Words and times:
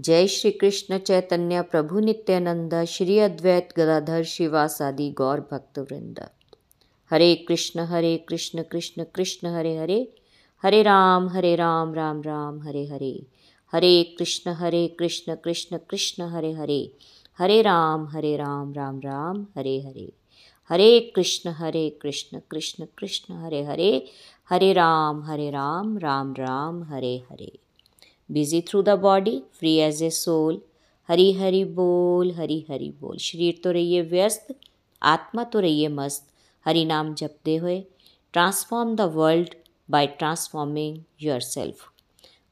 જય 0.00 0.18
શ્રી 0.26 0.56
કૃષ્ણ 0.58 1.00
ચૈતન્ય 1.06 1.62
પ્રભુ 1.70 2.00
નિત્યાનંદ 2.04 2.74
શ્રી 2.86 3.16
અદ્વૈત 3.22 3.72
ગદાધર 3.76 4.26
શિવાસાદિ 4.32 5.06
Gaura 5.14 5.40
ભક્તવૃંદ 5.48 6.18
Hare 7.10 7.28
Krishna 7.40 7.88
Hare 7.90 8.12
Krishna 8.28 8.62
Krishna 8.70 9.08
Krishna 9.10 9.48
Hare 9.54 9.72
Hare 9.78 9.98
Hare 10.64 10.80
Rama 10.82 11.26
Hare 11.34 11.52
Rama 11.56 11.94
Rama 11.94 12.20
Rama 12.22 12.60
Hare 12.66 12.84
Hare 12.92 13.12
Hare 13.72 13.92
Krishna 14.12 14.54
Hare 14.60 14.82
Krishna 14.98 15.38
Krishna 15.38 15.82
Krishna 15.84 16.30
Hare 16.34 16.52
Hare 16.54 16.80
Hare 17.38 17.58
Rama 17.62 18.04
Hare 18.12 18.34
Rama 18.38 18.70
Rama 18.72 19.00
Rama 19.00 19.40
Hare 19.56 19.74
Hare 19.80 20.06
Hare 20.70 20.90
Krishna 21.10 21.58
Hare 21.58 21.84
Krishna 21.98 22.46
Krishna 22.46 22.92
Krishna 22.94 23.42
Hare 23.42 23.64
Hare 23.64 23.90
Hare 24.50 24.70
Rama 24.74 25.26
Hare 25.26 25.50
Rama 25.52 25.98
Rama 25.98 26.32
Rama 26.38 26.86
Hare 26.92 27.16
Hare 27.26 27.50
busy 28.30 28.60
through 28.60 28.82
the 28.82 28.96
body 28.96 29.40
free 29.52 29.78
as 29.78 30.02
a 30.04 30.08
soul 30.08 30.60
Hari 31.08 31.32
Hari 31.32 31.62
ਬੋਲ 31.64 32.30
ਹਰੀ 32.32 32.60
ਹਰੀ 32.62 32.90
ਬੋਲ 32.90 33.16
ਸਰੀਰ 33.16 33.54
ਤੋਂ 33.62 33.72
ਰਹੀਏ 33.72 34.00
ਵਿਅਸਤ 34.02 34.52
ਆਤਮਾ 35.02 35.44
ਤੋਂ 35.44 35.62
ਰਹੀਏ 35.62 35.88
ਮਸਤ 35.88 36.24
ਹਰੀ 36.66 36.84
ਨਾਮ 36.84 37.14
ਜਪਦੇ 37.14 37.58
ਹੋਏ 37.58 37.82
transform 38.34 38.94
the 38.96 39.06
world 39.06 39.54
by 39.88 40.06
transforming 40.06 40.98
yourself 41.20 41.90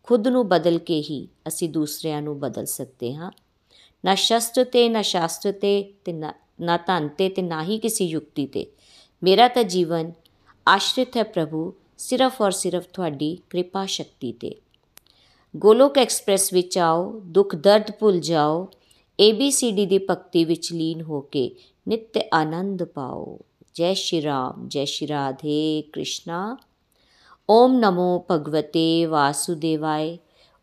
ਖੁਦ 0.08 0.28
ਨੂੰ 0.28 0.46
ਬਦਲ 0.48 0.78
ਕੇ 0.78 1.00
ਹੀ 1.00 1.26
ਅਸੀਂ 1.48 1.68
ਦੂਸਰਿਆਂ 1.68 2.22
ਨੂੰ 2.22 2.38
ਬਦਲ 2.40 2.66
ਸਕਦੇ 2.66 3.14
ਹਾਂ 3.14 3.30
ਨਾ 4.04 4.14
ਸ਼ਸਤਰ 4.14 4.64
ਤੇ 4.64 4.88
ਨਾ 4.88 5.02
ਸ਼ਾਸਤਰ 5.02 5.52
ਤੇ 5.52 5.82
ਤੇ 6.04 6.12
ਨਾ 6.12 6.76
ਧਨ 6.76 7.08
ਤੇ 7.08 7.28
ਤੇ 7.28 7.42
ਨਾ 7.42 7.62
ਹੀ 7.62 7.78
ਕਿਸੇ 7.78 8.04
ਯੁਕਤੀ 8.04 8.46
ਤੇ 8.46 8.66
ਮੇਰਾ 9.22 9.48
ਤਾਂ 9.48 9.64
ਜੀਵਨ 9.64 10.12
ਆਸ਼ਰਿਤ 10.66 11.16
ਹੈ 11.16 11.22
ਪ੍ਰਭੂ 11.22 11.72
ਸਿਰਫ 11.98 12.40
ਔਰ 12.42 12.50
ਸਿਰਫ 12.50 12.86
ਤੁਹਾਡੀ 12.92 13.36
ਕਿਰਪਾ 13.50 13.84
ਸ਼ਕਤੀ 13.86 14.32
ਤੇ 14.32 14.54
ਗੋਲੋਕ 15.57 15.97
ਐਕਸਪ੍ਰੈਸ 15.97 16.51
ਵਿੱਚ 16.53 16.77
ਆਓ 16.77 17.11
ਦੁੱਖ 17.27 17.55
ਦਰਦ 17.55 17.91
ਭੁੱਲ 17.99 18.19
ਜਾਓ 18.19 18.67
ABCD 19.19 19.87
ਦੀ 19.87 19.97
ਭਗਤੀ 20.09 20.43
ਵਿੱਚ 20.45 20.71
ਲੀਨ 20.73 21.01
ਹੋ 21.01 21.21
ਕੇ 21.21 21.49
ਨਿਤ 21.87 22.17
ਆਨੰਦ 22.33 22.83
ਪਾਓ 22.83 23.37
ਜੈ 23.75 23.93
ਸ਼੍ਰੀ 23.93 24.21
ਰਾਮ 24.21 24.67
ਜੈ 24.67 24.85
ਸ਼੍ਰੀ 24.85 25.07
ਰਾਧੇ 25.07 25.83
ਕ੍ਰਿਸ਼ਨਾ 25.93 26.45
ਓਮ 27.49 27.77
ਨਮੋ 27.79 28.25
ਭਗਵਤੇ 28.31 29.05
ਵਾਸੁਦੇਵਾਏ 29.05 30.17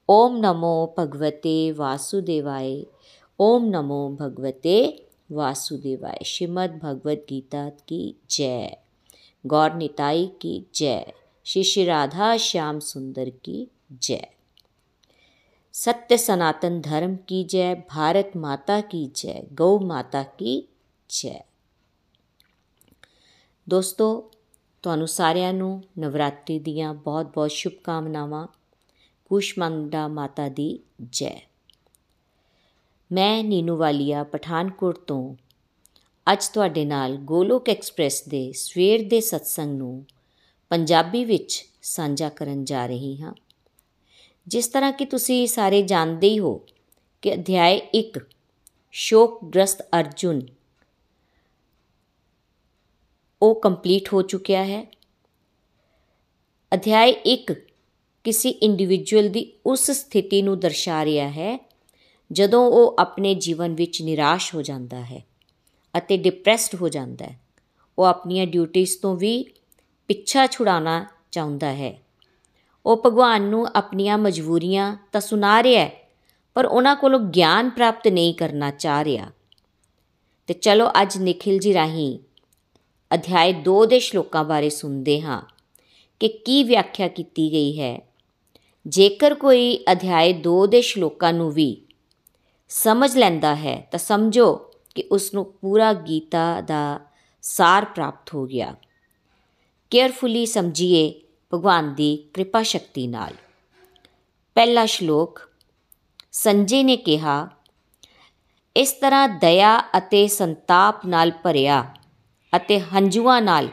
ਓਮ 0.09 0.37
ਨਮੋ 0.37 0.95
ਭਗਵਤੇ 0.99 1.71
ਵਾਸੁਦੇਵਾਏ 1.73 2.85
ਓਮ 3.39 3.67
ਨਮੋ 3.67 4.09
ਭਗਵਤੇ 4.21 4.81
वासुदेवाय 5.31 6.19
श्रीमद् 6.25 6.79
भगवद 6.79 7.25
गीता 7.29 7.69
की 7.89 8.03
जय 8.31 8.77
गौर 9.45 9.75
निताई 9.75 10.27
की 10.41 10.59
जय 10.75 11.13
श्री 11.47 11.63
श्री 11.65 11.85
राधा 11.85 12.37
श्याम 12.41 12.79
सुंदर 12.81 13.31
की 13.45 13.67
जय 13.93 14.34
सत्य 15.75 16.17
सनातन 16.17 16.81
धर्म 16.81 17.17
की 17.29 17.45
जय 17.45 17.75
भारत 17.75 18.33
माता 18.37 18.81
की 18.81 19.05
जय 19.15 19.43
गौ 19.55 19.79
माता 19.87 20.23
की 20.23 20.63
ਜੈ 21.11 21.39
ਦੋਸਤੋ 23.69 24.31
ਤੁਹਾਨੂੰ 24.83 25.09
ਸਾਰਿਆਂ 25.09 25.53
ਨੂੰ 25.53 25.83
ਨਵਰਾਤਰੀ 25.99 26.59
ਦੀਆਂ 26.59 26.95
ਬਹੁਤ-ਬਹੁਤ 26.95 27.51
ਸ਼ੁਭਕਾਮਨਾਵਾਂ 27.51 28.47
ਕੁਸ਼ਮੰਡਾ 29.31 30.09
ਮਾਤਾ 30.09 30.49
ਦੀ 30.49 30.81
ਜੈ 31.11 31.35
ਮੈਂ 33.11 33.45
ਨੀਨੂ 33.45 33.77
ਵਾਲੀਆ 33.77 34.23
ਪਠਾਨਕੋਟ 34.25 34.99
ਤੋਂ 34.99 35.35
ਅੱਜ 36.33 36.49
ਤੁਹਾਡੇ 36.49 36.85
ਨਾਲ 36.85 37.17
ਗੋਲੋਕ 37.17 37.69
ਐਕਸਪ੍ਰੈਸ 37.69 38.23
ਦੇ 38.29 38.53
ਸਵੇਰ 38.53 39.09
ਦੇ 39.09 39.21
ਸਤਸੰਗ 39.21 39.79
ਨੂੰ 39.79 40.05
ਪੰਜਾਬੀ 40.71 41.25
ਵਿੱਚ 41.25 41.65
ਸਾਂਝਾ 41.83 42.29
ਕਰਨ 42.29 42.65
ਜਾ 42.65 42.87
ਰਹੀ 42.87 43.17
ਹਾਂ 43.23 43.35
ਜਿਸ 44.48 44.68
ਤਰ੍ਹਾਂ 44.68 44.92
ਕਿ 44.92 45.06
ਤੁਸੀਂ 45.06 45.48
ਸਾਰੇ 45.48 45.82
ਜਾਣਦੇ 45.82 46.30
ਹੀ 46.30 46.40
ਹੋ 46.40 46.66
ਕਿ 47.22 47.34
ਅਧਿਆਇ 47.34 47.80
1 47.96 48.20
ਸ਼ੋਕਗ੍ਰਸਤ 48.92 49.82
ਅਰਜੁਨ। 49.82 50.42
ਉਹ 53.42 53.62
ਕੰਪਲੀਟ 53.62 54.14
ਹੋ 54.14 54.22
ਚੁੱਕਿਆ 54.22 54.66
ਹੈ। 54.66 54.86
ਅਧਿਆਇ 56.74 57.14
1 57.26 57.54
ਕਿਸੇ 58.24 58.50
ਇੰਡੀਵਿਜੂਅਲ 58.50 59.30
ਦੀ 59.30 59.54
ਉਸ 59.66 59.92
ਸਥਿਤੀ 59.92 60.42
ਨੂੰ 60.42 60.60
ਦਰਸਾ 60.60 61.06
ਰਿਹਾ 61.06 61.30
ਹੈ, 61.30 61.70
ਜਦੋਂ 62.32 62.72
ਉਹ 62.72 62.96
ਆਪਣੇ 63.00 63.36
ਜੀਵਨ 63.36 63.76
ਵਿੱਚ 63.76 64.02
ਨਿਰਾਸ਼ 64.02 64.56
ਹੋ 64.56 64.62
ਜਾਂਦਾ 64.62 65.02
ਹੈ 65.02 65.26
ਅਤੇ 65.98 66.18
ਡਿਪਰੈਸਡ 66.18 66.76
ਹੋ 66.76 66.90
ਜਾਂਦਾ 66.90 67.26
ਹੈ। 67.26 67.40
ਉਹ 67.98 68.04
ਆਪਣੀਆਂ 68.04 68.48
ਡਿਊਟੀਆਂ 68.48 69.00
ਤੋਂ 69.02 69.16
ਵੀ 69.16 69.46
ਪਿੱਛਾ 70.08 70.48
ਛੁਡਾਉਣਾ 70.48 71.06
ਚਾਹੁੰਦਾ 71.32 71.74
ਹੈ। 71.74 72.05
ਉਹ 72.86 73.02
ਭਗਵਾਨ 73.06 73.42
ਨੂੰ 73.42 73.68
ਆਪਣੀਆਂ 73.76 74.18
ਮਜਬੂਰੀਆਂ 74.18 74.98
ਤਾਂ 75.12 75.22
ਸੁਣਾ 75.22 75.64
ਰਿਹਾ 75.64 75.86
ਹੈ, 75.86 76.10
ਪਰ 76.54 76.66
ਉਹਨਾਂ 76.66 76.96
ਕੋਲੋਂ 76.96 77.20
ਗਿਆਨ 77.20 77.70
ਪ੍ਰਾਪਤ 77.70 78.08
ਨਹੀਂ 78.08 78.34
ਕਰਨਾ 78.34 78.72
ਚਾਹ 78.72 79.04
ਰਿਹਾ। 79.04 79.26
ਤੇ 80.48 80.54
ਚਲੋ 80.54 80.90
ਅੱਜ 81.02 81.18
ਨikhil 81.18 81.56
ji 81.56 81.74
ਰਾਹੀਂ 81.74 82.20
ਅਧਿਆਇ 83.14 83.54
2 83.54 83.86
ਦੇ 83.86 84.00
ਸ਼ਲੋਕਾਂ 84.00 84.44
ਬਾਰੇ 84.44 84.70
ਸੁਣਦੇ 84.70 85.22
ਹਾਂ 85.22 85.42
ਕਿ 86.20 86.28
ਕੀ 86.28 86.64
ਵਿਆਖਿਆ 86.64 87.08
ਕੀਤੀ 87.08 87.52
ਗਈ 87.52 87.80
ਹੈ। 87.80 88.08
ਜੇਕਰ 88.88 89.34
ਕੋਈ 89.34 89.86
ਅਧਿਆਇ 89.92 90.34
2 90.34 90.68
ਦੇ 90.68 90.82
ਸ਼ਲੋਕਾਂ 90.82 91.34
ਨੂੰ 91.34 91.52
ਵੀ 91.52 91.82
ਸਮਝ 92.70 93.18
ਲੈਂਦਾ 93.18 93.56
ਹੈ 93.56 93.88
ਤਾਂ 93.92 94.00
ਸਮਝੋ 94.00 94.54
ਕਿ 94.96 95.04
ਉਸ 95.12 95.34
ਨੂੰ 95.34 95.54
ਪੂਰਾ 95.62 95.94
ਗੀਤਾ 95.94 96.62
ਦਾ 96.62 97.00
ਸਾਰ 97.42 97.86
ਪ੍ਰਾਪਤ 97.86 98.34
ਹੋ 98.34 98.46
ਗਿਆ। 98.46 98.76
ਕੇਅਰਫੁਲੀ 99.90 100.46
ਸਮਝੀਏ 100.46 101.22
ਭਗਵਾਨ 101.56 101.94
ਦੀ 101.96 102.18
ਕਿਰਪਾ 102.34 102.64
ਸ਼ਕਤੀ 102.64 103.08
ਨਾਲ। 103.08 103.34
ਪਹਿਲਾ 104.56 104.86
ਸ਼ਲੋਕ, 104.86 105.42
ਸੰਜੇ 106.32 106.84
ਨੇ 106.84 106.98
ਕਿਹਾ, 106.98 107.50
ਇਸ 108.78 108.92
ਤਰ੍ਹਾਂ 108.92 109.30
ਦਇਆ 109.30 109.80
ਅਤੇ 109.98 110.28
ਸੰਤਾਪ 110.28 111.06
ਨਾਲ 111.06 111.32
ਭਰਿਆ 111.32 111.84
ਅਤੇ 112.56 112.80
ਹੰਝੂਆਂ 112.80 113.42
ਨਾਲ 113.42 113.68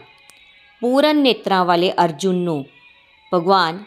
ਪੂਰਨ 0.80 1.16
ਨੇਤਰਾਂ 1.16 1.64
ਵਾਲੇ 1.64 1.92
ਅਰਜੁਨ 1.92 2.34
ਨੂੰ 2.34 2.64
ਭਗਵਾਨ 3.34 3.84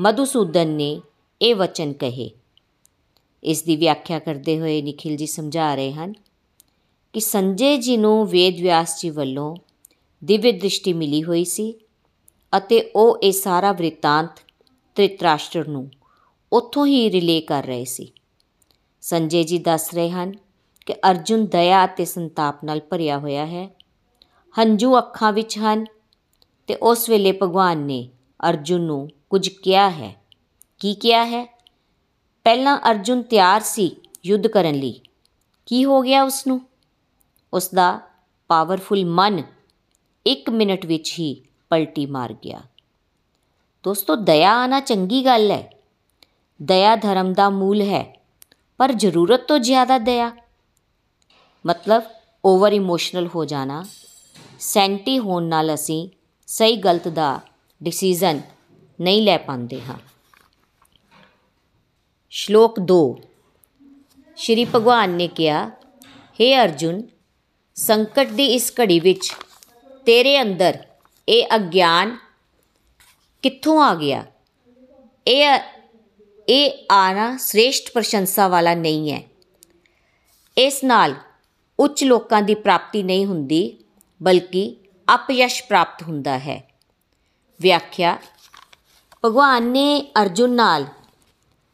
ਮਧੂਸੂਦਨ 0.00 0.68
ਨੇ 0.68 1.00
ਇਹ 1.42 1.54
ਵਚਨ 1.54 1.92
ਕਹੇ। 1.92 2.30
ਇਸ 3.44 3.62
ਦੀ 3.62 3.76
ਵਿਆਖਿਆ 3.76 4.18
ਕਰਦੇ 4.18 4.60
ਹੋਏ 4.60 4.82
ਨikhil 4.82 5.18
ji 5.20 5.26
ਸਮਝਾ 5.26 5.74
ਰਹੇ 5.74 5.92
ਹਨ 5.92 6.12
ਕਿ 7.12 7.20
ਸੰਜੇ 7.20 7.76
ਜੀ 7.76 7.96
ਨੂੰ 7.96 8.26
ਵੇਦ 8.26 8.60
ਵਿਆਸ 8.60 9.00
ਜੀ 9.00 9.10
ਵੱਲੋਂ 9.10 9.56
ਦਿਵਯ 10.24 10.52
ਦ੍ਰਿਸ਼ਟੀ 10.52 10.92
ਮਿਲੀ 10.92 11.22
ਹੋਈ 11.24 11.44
ਸੀ 11.44 11.74
ਅਤੇ 12.56 12.90
ਉਹ 12.96 13.18
ਇਹ 13.22 13.32
ਸਾਰਾ 13.32 13.72
ਵ੍ਰਿਤਾਂਤ 13.72 14.30
ਤ੍ਰਿਤਰਾਸ਼ਟਰ 14.94 15.68
ਨੂੰ 15.68 15.90
ਉੱਥੋਂ 16.52 16.86
ਹੀ 16.86 17.10
ਰਿਲੇ 17.10 17.40
ਕਰ 17.40 17.64
ਰਹੇ 17.64 17.84
ਸੀ। 17.84 18.12
ਸੰਜੇ 19.00 19.44
ਜੀ 19.44 19.58
ਦੱਸ 19.58 19.94
ਰਹੇ 19.94 20.10
ਹਨ 20.10 20.32
ਕਿ 20.86 20.94
ਅਰਜੁਨ 21.10 21.46
ਦਇਆ 21.46 21.84
ਅਤੇ 21.84 22.04
ਸੰਤਾਪ 22.04 22.64
ਨਾਲ 22.64 22.80
ਭਰਿਆ 22.80 23.18
ਹੋਇਆ 23.18 23.46
ਹੈ। 23.46 23.70
ਹੰਝੂ 24.58 24.98
ਅੱਖਾਂ 24.98 25.32
ਵਿੱਚ 25.32 25.58
ਹਨ 25.58 25.84
ਤੇ 26.66 26.74
ਉਸ 26.74 27.08
ਵੇਲੇ 27.10 27.32
ਭਗਵਾਨ 27.32 27.78
ਨੇ 27.78 28.08
ਅਰਜੁਨ 28.48 28.80
ਨੂੰ 28.80 29.08
ਕੁਝ 29.30 29.48
ਕਿਹਾ 29.48 29.90
ਹੈ। 29.90 30.16
ਕੀ 30.78 30.94
ਕਿਹਾ 30.94 31.24
ਹੈ? 31.24 31.58
ਪਹਿਲਾਂ 32.44 32.80
ਅਰਜੁਨ 32.90 33.22
ਤਿਆਰ 33.22 33.60
ਸੀ 33.60 33.96
ਯੁੱਧ 34.26 34.46
ਕਰਨ 34.46 34.74
ਲਈ। 34.74 35.00
ਕੀ 35.66 35.84
ਹੋ 35.84 36.02
ਗਿਆ 36.02 36.22
ਉਸ 36.22 36.46
ਨੂੰ 36.46 36.60
ਉਸ 37.54 37.68
ਦਾ 37.74 38.00
ਪਾਵਰਫੁਲ 38.48 39.04
ਮਨ 39.04 39.42
1 40.26 40.50
ਮਿੰਟ 40.52 40.86
ਵਿੱਚ 40.86 41.18
ਹੀ 41.18 41.42
ਪਲਟੀ 41.70 42.06
ਮਾਰ 42.06 42.32
ਗਿਆ। 42.44 42.60
ਦੋਸਤੋ, 43.84 44.16
ਦਇਆ 44.16 44.52
ਆਣਾ 44.54 44.80
ਚੰਗੀ 44.80 45.24
ਗੱਲ 45.24 45.50
ਹੈ। 45.50 45.70
ਦਇਆ 46.60 46.94
ਧਰਮ 46.96 47.32
ਦਾ 47.32 47.48
ਮੂਲ 47.50 47.82
ਹੈ, 47.82 48.04
ਪਰ 48.80 48.92
ਜ਼ਰੂਰਤ 48.92 49.46
ਤੋਂ 49.48 49.58
ਜ਼ਿਆਦਾ 49.58 49.98
ਦਇਆ। 49.98 50.30
ਮਤਲਬ 51.64 52.02
ਓਵਰ 52.44 52.72
ਇਮੋਸ਼ਨਲ 52.72 53.28
ਹੋ 53.34 53.44
ਜਾਣਾ, 53.44 53.84
ਸੈਂਟੀ 54.60 55.18
ਹੋਣ 55.18 55.44
ਨਾਲ 55.44 55.74
ਅਸੀਂ 55.74 56.08
ਸਹੀ 56.48 56.76
ਗਲਤ 56.76 57.08
ਦਾ 57.08 57.40
ਡਿਸੀਜਨ 57.80 58.40
ਨਹੀਂ 58.98 59.22
ਲੈ 59.22 59.36
ਪਾਉਂਦੇ 59.38 59.80
ਹਾਂ। 59.80 59.98
ਸ਼ਲੋਕ 62.32 62.80
2 62.82 63.00
ਸ਼੍ਰੀ 64.38 64.64
ਭਗਵਾਨ 64.64 65.10
ਨੇ 65.10 65.28
ਕਿਹਾ 65.28 65.64
हे 66.40 66.48
ਅਰਜੁਨ, 66.64 67.02
ਸੰਕਟ 67.76 68.28
ਦੀ 68.28 68.46
ਇਸ 68.46 68.72
ਘੜੀ 68.80 68.98
ਵਿੱਚ 69.00 69.32
ਤੇਰੇ 70.06 70.40
ਅੰਦਰ 70.42 70.78
ਇਹ 71.28 71.46
ਅਗਿਆਨ 71.54 72.16
ਕਿੱਥੋਂ 73.42 73.82
ਆ 73.82 73.94
ਗਿਆ? 73.94 74.24
ਇਹ 75.28 75.58
ਇਹ 76.48 76.86
ਆਣਾ 76.90 77.36
ਸ੍ਰੇਸ਼ਟ 77.36 77.92
ਪ੍ਰਸ਼ੰਸਾ 77.92 78.48
ਵਾਲਾ 78.48 78.74
ਨਹੀਂ 78.74 79.12
ਹੈ। 79.12 79.22
ਇਸ 80.58 80.84
ਨਾਲ 80.84 81.14
ਉੱਚ 81.78 82.04
ਲੋਕਾਂ 82.04 82.42
ਦੀ 82.42 82.54
ਪ੍ਰਾਪਤੀ 82.54 83.02
ਨਹੀਂ 83.02 83.26
ਹੁੰਦੀ, 83.26 83.78
ਬਲਕਿ 84.22 84.76
ਅਪਯਸ਼ 85.14 85.62
ਪ੍ਰਾਪਤ 85.64 86.02
ਹੁੰਦਾ 86.02 86.38
ਹੈ। 86.38 86.62
ਵਿਆਖਿਆ, 87.60 88.18
ਭਗਵਾਨ 89.24 89.62
ਨੇ 89.62 90.12
ਅਰਜੁਨ 90.22 90.50
ਨਾਲ 90.50 90.86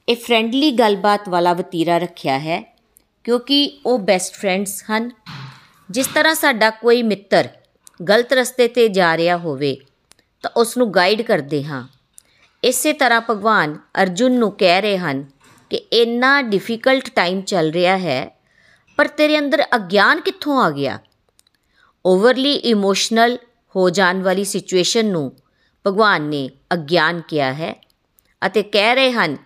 ਇਹ 0.08 0.16
ਫ੍ਰੈਂਡਲੀ 0.16 0.70
ਗੱਲਬਾਤ 0.70 1.28
ਵਾਲਾ 1.28 1.52
ਵਤੀਰਾ 1.52 1.98
ਰੱਖਿਆ 1.98 2.38
ਹੈ, 2.38 2.76
ਕਿਉਂਕਿ 3.24 3.80
ਉਹ 3.86 3.98
ਬੈਸਟ 3.98 4.34
ਫਰੈਂਡਸ 4.34 4.84
ਹਨ। 4.90 5.10
ਜਿਸ 5.90 6.06
ਤਰ੍ਹਾਂ 6.06 6.34
ਸਾਡਾ 6.34 6.70
ਕੋਈ 6.70 7.02
ਮਿੱਤਰ 7.02 7.48
ਗਲਤ 8.00 8.32
ਰਸਤੇ 8.32 8.68
ਤੇ 8.68 8.88
ਜਾ 8.88 9.16
ਰਿਹਾ 9.16 9.36
ਹੋਵੇ, 9.36 9.76
ਤਾਂ 10.44 10.50
ਉਸ 10.56 10.76
ਨੂੰ 10.76 10.90
ਗਾਈਡ 10.94 11.22
ਕਰਦੇ 11.22 11.62
ਹਾਂ। 11.64 11.86
ਇਸੇ 12.62 12.92
ਤਰ੍ਹਾਂ 12.92 13.20
ਭਗਵਾਨ 13.30 13.78
ਅਰਜੁਨ 14.02 14.32
ਨੂੰ 14.32 14.50
ਕਹਿ 14.52 14.80
ਰਹੇ 14.80 14.98
ਹਨ 14.98 15.24
ਕਿ 15.70 15.76
ਇੰਨਾ 15.76 16.40
ਡਿਫਿਕਲਟ 16.42 17.08
ਟਾਈਮ 17.10 17.40
ਚੱਲ 17.42 17.70
ਰਿਹਾ 17.70 17.96
ਹੈ, 17.98 18.40
ਪਰ 18.98 19.08
ਤੇਰੇ 19.08 19.38
ਅੰਦਰ 19.38 19.64
ਅਗਿਆਨ 19.76 20.20
ਕਿੱਥੋਂ 20.20 20.60
ਆ 20.62 20.70
ਗਿਆ? 20.70 20.98
ਓਵਰਲੀ 22.04 22.52
ਇਮੋਸ਼ਨਲ 22.52 23.38
ਹੋ 23.74 23.88
ਜਾਣ 23.90 24.22
ਵਾਲੀ 24.22 24.44
ਸਿਚੁਏਸ਼ਨ 24.44 25.06
ਨੂੰ 25.06 25.32
ਭਗਵਾਨ 25.84 26.22
ਨੇ 26.22 26.48
ਅਗਿਆਨ 26.74 27.20
ਕਿਹਾ 27.20 27.52
ਹੈ 27.52 27.74
ਅਤੇ 28.42 28.62
ਕਹਿ 28.62 28.94
ਰਹੇ 28.94 29.12
ਹਨ 29.12 29.36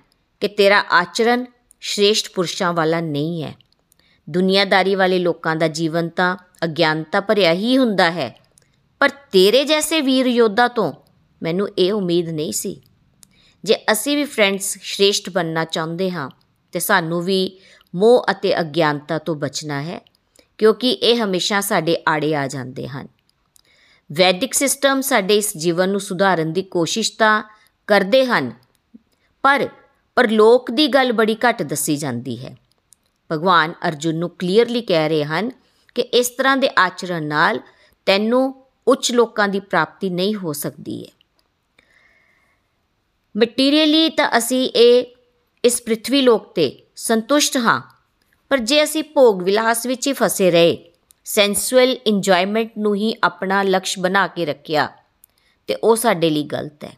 ਕਿ 0.43 0.49
ਤੇਰਾ 0.49 0.85
ਆਚਰਣ 0.93 1.45
ਸ਼੍ਰੇਸ਼ਟ 1.83 2.31
ਪੁਰਸ਼ਾਂ 2.35 2.73
ਵਾਲਾ 2.73 3.01
ਨਹੀਂ 3.01 3.43
ਹੈ। 3.43 3.55
ਦੁਨੀਆਦਾਰੀ 4.29 4.95
ਵਾਲੇ 4.95 5.19
ਲੋਕਾਂ 5.19 5.57
ਦਾ 5.57 5.69
ਜੀਵਨ 5.69 6.09
ਤਾਂ 6.09 6.37
ਅਗਿਆਨਤਾ 6.63 7.21
ਭਰਿਆ 7.21 7.53
ਹੀ 7.53 7.77
ਹੁੰਦਾ 7.79 8.11
ਹੈ। 8.11 8.35
ਪਰ 9.01 9.09
ਤੇਰੇ 9.33 9.65
ਜੈਸੇ 9.65 10.01
ਵੀਰ 10.01 10.27
ਯੋਧਾ 10.27 10.69
ਤੋਂ 10.69 10.93
ਮੈਨੂੰ 11.43 11.69
ਇਹ 11.79 11.93
ਉਮੀਦ 11.93 12.29
ਨਹੀਂ 12.29 12.53
ਸੀ। 12.53 12.81
ਜੇ 13.65 13.77
ਅਸੀਂ 13.93 14.17
ਵੀ 14.17 14.25
ਫਰੈਂਡਸ 14.25 14.77
ਸ਼੍ਰੇਸ਼ਟ 14.83 15.31
ਬੰਨਣਾ 15.31 15.65
ਚਾਹੁੰਦੇ 15.65 16.11
ਹਾਂ, 16.11 16.29
ਤੇ 16.73 16.81
ਸਾਨੂੰ 16.81 17.23
ਵੀ 17.23 17.59
ਮੋਹ 17.95 18.27
ਅਤੇ 18.31 18.61
ਅਗਿਆਨਤਾ 18.61 19.19
ਤੋਂ 19.19 19.35
ਬਚਣਾ 19.37 19.83
ਹੈ, 19.83 20.01
ਕਿਉਂਕਿ 20.59 20.91
ਇਹ 20.91 21.25
ਹਮੇਸ਼ਾ 21.25 21.61
ਸਾਡੇ 21.61 21.97
ਆੜੇ 22.09 22.35
ਆ 22.35 22.47
ਜਾਂਦੇ 22.47 22.89
ਹਨ। 22.89 23.09
ਵੈਦਿਕ 24.11 24.55
ਸਿਸਟਮ 24.55 25.01
ਸਾਡੇ 25.01 25.37
ਇਸ 25.37 25.57
ਜੀਵਨ 25.57 25.89
ਨੂੰ 25.89 26.01
ਸੁਧਾਰਨ 26.01 26.53
ਦੀ 26.53 26.63
ਕੋਸ਼ਿਸ਼ 26.63 27.13
ਤਾਂ 27.19 27.43
ਕਰਦੇ 27.89 28.25
ਹਨ, 28.27 28.53
ਪਰ 29.45 29.69
ਪਰ 30.17 30.29
ਲੋਕ 30.31 30.71
ਦੀ 30.71 30.87
ਗੱਲ 30.89 31.13
ਬੜੀ 31.13 31.37
ਘੱਟ 31.49 31.63
ਦੱਸੀ 31.63 31.97
ਜਾਂਦੀ 31.97 32.37
ਹੈ। 32.45 32.57
ਭਗਵਾਨ 33.31 33.73
ਅਰਜੁਨ 33.89 34.15
ਨੂੰ 34.15 34.31
ਕਲੀਅਰਲੀ 34.31 34.81
ਕਹਿ 34.81 35.09
ਰਹੇ 35.09 35.25
ਹਨ 35.25 35.51
ਕਿ 35.97 36.03
ਇਸ 36.03 36.29
ਤਰ੍ਹਾਂ 36.29 36.57
ਦੇ 36.57 36.71
ਆਚਰਣ 36.79 37.23
ਨਾਲ 37.23 37.61
ਤੈਨੂੰ 38.07 38.67
ਉੱਚ 38.89 39.13
ਲੋਕਾਂ 39.13 39.49
ਦੀ 39.49 39.61
ਪ੍ਰਾਪਤੀ 39.61 40.11
ਨਹੀਂ 40.11 40.35
ਹੋ 40.35 40.53
ਸਕਦੀ 40.53 41.05
ਹੈ। 41.05 41.11
ਮਟੀਰੀਅਲੀ 43.37 44.09
ਤਾਂ 44.09 44.31
ਅਸੀਂ 44.39 44.71
ਇਹ, 44.71 45.05
ਇਸ 45.65 45.83
ਪ੍ਰithvi 45.83 46.23
ਲੋਕ 46.23 46.53
ਤੇ 46.55 46.87
ਸੰਤੁਸ਼ਟ 46.97 47.57
ਹਾਂ, 47.57 47.81
ਪਰ 48.49 48.59
ਜੇ 48.59 48.83
ਅਸੀਂ 48.85 49.03
ਭੋਗ 49.03 49.43
ਵਿਲਾਸ 49.43 49.87
ਵਿੱਚ 49.87 50.07
ਹੀ 50.09 50.13
ਫਸੇ 50.13 50.51
ਰਹੇ 50.51 50.93
ਸੈਂਸੁਅਲ 51.25 51.97
ਇੰਜੋਇਮੈਂਟ 52.07 52.79
ਨੂੰ 52.79 52.95
ਹੀ 52.95 53.15
ਆਪਣਾ 53.25 53.63
ਲਕਸ਼ 53.63 53.99
ਬਣਾ 53.99 54.27
ਕੇ 54.27 54.47
ਰੱਖਿਆ, 54.47 54.89
ਤੇ 55.67 55.75
ਉਹ 55.75 55.97
ਸਾਡੇ 55.97 56.31
ਲਈ 56.31 56.43
ਗਲਤ 56.43 56.85
ਹੈ। 56.85 56.97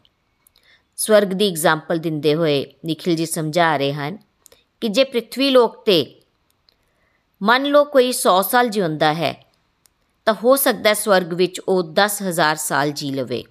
ਸਵਰਗ 0.97 1.27
ਦੀ 1.27 1.49
ਐਗਜ਼ਾਮਪਲ 1.49 1.97
ਦਿੰਦੇ 1.97 2.35
ਹੋਏ 2.35 2.65
ਨikhil 2.85 3.19
ji 3.19 3.25
ਸਮਝਾ 3.25 3.77
ਰਹੇ 3.77 3.93
ਹਨ 3.93 4.17
ਕਿ 4.81 4.87
ਜੇ 4.87 5.03
ਪ੍ਰithvi 5.03 5.51
ਲੋਕ 5.51 5.75
ਤੇ 5.75 6.18
ਮੰਨ 7.41 7.65
ਲਓ 7.65 7.83
ਕੋਈ 7.83 8.11
100 8.11 8.41
ਸਾਲ 8.41 8.69
ਜਿਉਂਦਾ 8.69 9.13
ਹੈ, 9.13 9.33
ਤਾਂ 10.27 10.33
ਹੋ 10.33 10.55
ਸਕਦਾ 10.55 10.93
ਸਵਰਗ 10.93 11.33
ਵਿੱਚ 11.33 11.59
ਉਹ 11.59 11.83
10000 11.93 12.55
ਸਾਲ 12.55 12.91
ਜੀ 12.91 13.11
ਲਵੇ, 13.11 13.43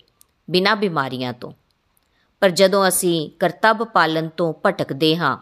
ਬਿਨਾਂ 0.49 0.77
ਬਿਮਾਰੀਆਂ 0.77 1.33
ਤੋਂ। 1.33 1.53
ਪਰ 2.43 2.51
ਜਦੋਂ 2.51 2.87
ਅਸੀਂ 2.89 3.31
ਕਰਤੱਵ 3.41 3.85
ਪਾਲਨ 3.85 4.29
ਤੋਂ 4.29 4.53
ਭਟਕਦੇ 4.67 5.17
ਹਾਂ, 5.17 5.37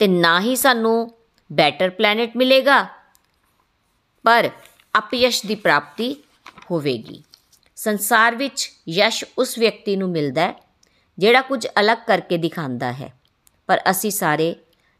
ਤੇ 0.00 0.08
ਨਾ 0.08 0.40
ਹੀ 0.40 0.56
ਸਾਨੂੰ 0.56 1.10
ਬੈਟਰ 1.50 1.90
ਪਲੈਨਟ 1.90 2.36
ਮਿਲੇਗਾ, 2.36 2.82
ਪਰ 4.24 4.50
ਅਪਯਸ਼ 4.98 5.44
ਦੀ 5.46 5.54
ਪ੍ਰਾਪਤੀ 5.54 6.14
ਹੋਵੇਗੀ। 6.70 7.22
ਸੰਸਾਰ 7.76 8.34
ਵਿੱਚ 8.34 8.70
ਯਸ਼ 8.88 9.24
ਉਸ 9.38 9.58
ਵਿਅਕਤੀ 9.58 9.96
ਨੂੰ 9.96 10.10
ਮਿਲਦਾ 10.10 10.42
ਹੈ, 10.42 10.54
ਜਿਹੜਾ 11.18 11.40
ਕੁਝ 11.40 11.66
ਅਲੱਗ 11.80 11.98
ਕਰਕੇ 12.06 12.36
ਦਿਖਾਉਂਦਾ 12.38 12.92
ਹੈ, 12.92 13.12
ਪਰ 13.68 13.80
ਅਸੀਂ 13.90 14.10
ਸਾਰੇ 14.10 14.54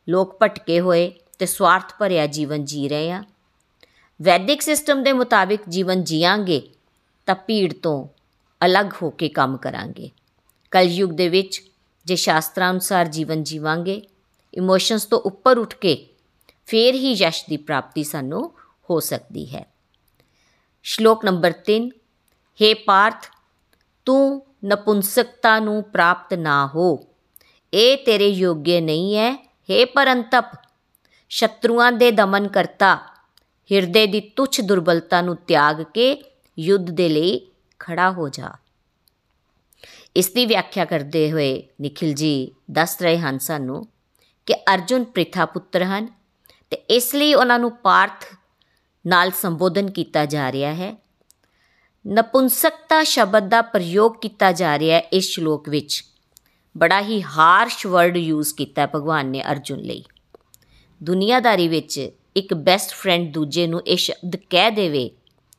ਲੋਕ 0.08 0.36
ਭਟਕੇ 0.42 0.80
ਹੋਏ 0.80 1.12
ਤੇ 1.38 1.46
ਸਵਾਰਥ 1.46 1.92
ਭਰਿਆ 1.98 2.26
ਜੀਵਨ 2.26 2.64
ਜੀ 2.64 2.88
ਰਹੇ 2.88 3.10
ਹਾਂ। 3.10 3.24
ਵੈਦਿਕ 4.22 4.62
ਸਿਸਟਮ 4.62 5.02
ਦੇ 5.02 5.12
ਮੁਤਾਬਿਕ 5.12 5.60
ਜੀਵਨ 5.68 6.04
ਜੀਵਾਂਗੇ 6.04 6.70
ਤਾਂ 7.26 7.34
ਭੀੜ 7.34 7.72
ਤੋਂ 7.72 8.08
ਅਲੱਗ 8.66 8.86
ਹੋ 9.02 9.10
ਕੇ 9.10 9.28
ਕੰਮ 9.28 9.56
ਕਰਾਂਗੇ। 9.56 10.10
ਕਲਯੁਗ 10.70 11.10
ਦੇ 11.10 11.28
ਵਿੱਚ 11.28 11.62
ਜੇ 12.06 12.16
ਸ਼ਾਸਤਰਾਂ 12.16 12.70
ਅਨੁਸਾਰ 12.70 13.08
ਜੀਵਨ 13.08 13.42
ਜੀਵਾਂਗੇ 13.42 14.02
ਇਮੋਸ਼ਨਸ 14.54 15.04
ਤੋਂ 15.04 15.20
ਉੱਪਰ 15.20 15.58
ਉੱਠ 15.58 15.76
ਕੇ 15.76 16.06
ਫੇਰ 16.66 16.94
ਹੀ 16.94 17.12
ਯਸ਼ 17.12 17.44
ਦੀ 17.48 17.56
ਪ੍ਰਾਪਤੀ 17.56 18.04
ਸਾਨੂੰ 18.04 18.52
ਹੋ 18.90 19.00
ਸਕਦੀ 19.00 19.54
ਹੈ। 19.54 19.66
ਸ਼ਲੋਕ 20.82 21.24
ਨੰਬਰ 21.24 21.52
3 21.52 21.88
हे 22.62 22.74
ਪਾਰਥ, 22.86 23.26
ਤੂੰ 24.04 24.46
ਨਪੁੰਸਕਤਾ 24.64 25.58
ਨੂੰ 25.58 25.82
ਪ੍ਰਾਪਤ 25.82 26.34
ਨਾ 26.34 26.66
ਹੋ। 26.66 27.04
ਇਹ 27.74 27.98
ਤੇਰੇ 28.06 28.28
ਯੋਗਯ 28.28 28.80
ਨਹੀਂ 28.80 29.16
ਹੈ। 29.16 29.50
हे 29.70 29.86
ਪਰੰਤਪ 29.94 30.44
ਸ਼ਤਰੂਆਂ 31.28 31.92
ਦੇ 31.92 32.10
ਦਮਨ 32.10 32.48
ਕਰਤਾ। 32.48 32.94
ਹਿਰਦੇ 33.72 34.06
ਦੀ 34.06 34.20
ਤੁਛ 34.20 34.60
ਦੁਰਬਲਤਾ 34.60 35.22
ਨੂੰ 35.22 35.36
ਤਿਆਗ 35.36 35.82
ਕੇ 35.82 36.22
ਯੁੱਧ 36.58 36.90
ਦੇ 36.90 37.08
ਲਈ 37.08 37.46
ਖੜਾ 37.78 38.10
ਹੋ 38.10 38.28
ਜਾ। 38.28 38.50
ਇਸ 40.16 40.30
ਦੀ 40.30 40.46
ਵਿਆਖਿਆ 40.46 40.84
ਕਰਦੇ 40.84 41.32
ਹੋਏ 41.32 41.62
ਨikhil 41.80 42.14
ji 42.14 42.54
ਦੱਸ 42.70 43.02
ਰਹੇ 43.02 43.18
ਹਨ 43.18 43.38
ਸਾਨੂੰ 43.38 43.86
ਕਿ 44.46 44.54
ਅਰਜੁਨ 44.54 45.04
ਪ੍ਰਿਥਾ 45.04 45.46
ਪੁੱਤਰ 45.46 45.82
ਹਨ 45.82 46.08
ਤੇ 46.70 46.76
ਇਸ 46.76 47.14
ਲਈ 47.14 47.34
ਉਹਨਾਂ 47.34 47.58
ਨੂੰ 47.58 47.76
ਪਾਰਥ 47.76 48.36
ਨਾਲ 49.06 49.30
ਸੰਬੋਧਨ 49.30 49.90
ਕੀਤਾ 49.90 50.26
ਜਾ 50.26 50.52
ਰਿਹਾ 50.52 50.74
ਹੈ। 50.74 50.96
ਨਪੁੰਸਕਤਾ 52.12 53.02
ਸ਼ਬਦ 53.02 53.48
ਦਾ 53.48 53.62
ਪ੍ਰਯੋਗ 53.62 54.12
ਕੀਤਾ 54.12 54.52
ਜਾ 54.52 54.78
ਰਿਹਾ 54.78 54.96
ਹੈ 54.96 55.00
ਇਸ 55.00 55.24
ਸ਼ਲੋਕ 55.24 55.68
ਵਿੱਚ। 55.68 56.04
ਬੜਾ 56.78 57.00
ਹੀ 57.00 57.22
ਹਾਰਸ਼ 57.22 57.86
ਵਰਡ 57.86 58.16
ਯੂਜ਼ 58.16 58.54
ਕੀਤਾ 58.54 58.86
ਭਗਵਾਨ 58.86 59.26
ਨੇ 59.26 59.42
ਅਰਜੁਨ 59.42 59.78
ਲਈ। 59.78 60.04
ਦੁਨੀਆਦਾਰੀ 61.02 61.68
ਵਿੱਚ 61.68 62.10
ਇੱਕ 62.36 62.54
ਬੈਸਟ 62.54 62.90
ਫਰੈਂਡ 62.90 63.32
ਦੂਜੇ 63.32 63.66
ਨੂੰ 63.66 63.82
ਇਹ 63.86 63.96
ਸ਼ਬਦ 63.96 64.36
ਕਹਿ 64.36 64.70
ਦੇਵੇ 64.70 65.10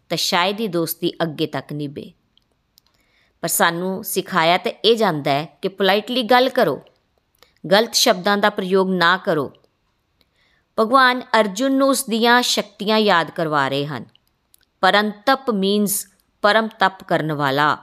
ਤਾਂ 0.09 0.17
ਸ਼ਾਇਦ 0.17 0.59
ਹੀ 0.59 0.67
ਦੋਸਤੀ 0.67 1.13
ਅੱਗੇ 1.23 1.47
ਤੱਕ 1.47 1.73
ਨਿਭੇ। 1.73 2.11
ਪਰ 3.41 3.47
ਸਾਨੂੰ 3.47 4.03
ਸਿਖਾਇਆ 4.03 4.57
ਤੇ 4.57 4.69
ਇਹ 4.69 4.95
ਜਾਂਦਾ 4.95 5.31
ਹੈ 5.31 5.59
ਕਿ 5.61 5.67
ਪੋਲਾਈਟਲੀ 5.67 6.23
ਗੱਲ 6.23 6.49
ਕਰੋ। 6.49 6.81
ਗਲਤ 7.71 7.93
ਸ਼ਬਦਾਂ 7.93 8.37
ਦਾ 8.37 8.49
ਪ੍ਰਯੋਗ 8.49 8.89
ਨਾ 8.89 9.17
ਕਰੋ। 9.17 9.53
ਭਗਵਾਨ 10.79 11.21
ਅਰਜੁਨ 11.39 11.71
ਨੂੰ 11.71 11.89
ਉਸ 11.89 12.05
ਦੀਆਂ 12.05 12.41
ਸ਼ਕਤੀਆਂ 12.41 12.97
ਯਾਦ 12.97 13.31
ਕਰਵਾ 13.31 13.67
ਰਹੇ 13.67 13.85
ਹਨ। 13.85 14.05
ਪਰੰਤਪ 14.81 15.49
ਮੀਨਸ 15.49 16.07
ਪਰਮ 16.41 16.67
ਤਪ 16.67 17.03
ਕਰਨ 17.03 17.33
ਵਾਲਾ। 17.33 17.77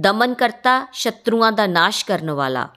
ਦਮਨ 0.00 0.34
ਕਰਤਾ 0.34 0.86
ਸ਼ਤਰੂਆਂ 0.92 1.52
ਦਾ 1.52 1.66
ਨਾਸ਼ 1.66 2.06
ਕਰਨ 2.06 2.30
ਵਾਲਾ। 2.30 2.68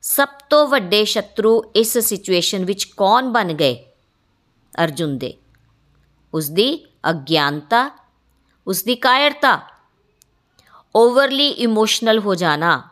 ਸਭ 0.00 0.28
ਤੋਂ 0.50 0.68
ਵੱਡੇ 0.68 1.04
ਸ਼ਤਰੂ 1.04 1.64
ਇਸ 1.76 1.98
ਸਿਚੁਏਸ਼ਨ 1.98 2.64
ਵਿੱਚ 2.64 2.84
ਕੌਣ 2.84 3.30
ਬਣ 3.30 3.52
ਗਏ? 3.52 3.74
ਅਰਜੁਨ 4.84 5.18
ਦੇ। 5.18 5.34
ਉਸ 6.34 6.50
ਦੀ 6.50 6.86
ਅਗਿਆਨਤਾ 7.10 7.90
ਉਸ 8.66 8.82
ਦੀ 8.82 8.94
ਕਾਇਰਤਾ। 8.94 9.60
ਓਵਰਲੀ 10.96 11.48
ਇਮੋਸ਼ਨਲ 11.48 12.18
ਹੋ 12.18 12.34
ਜਾਣਾ। 12.34 12.82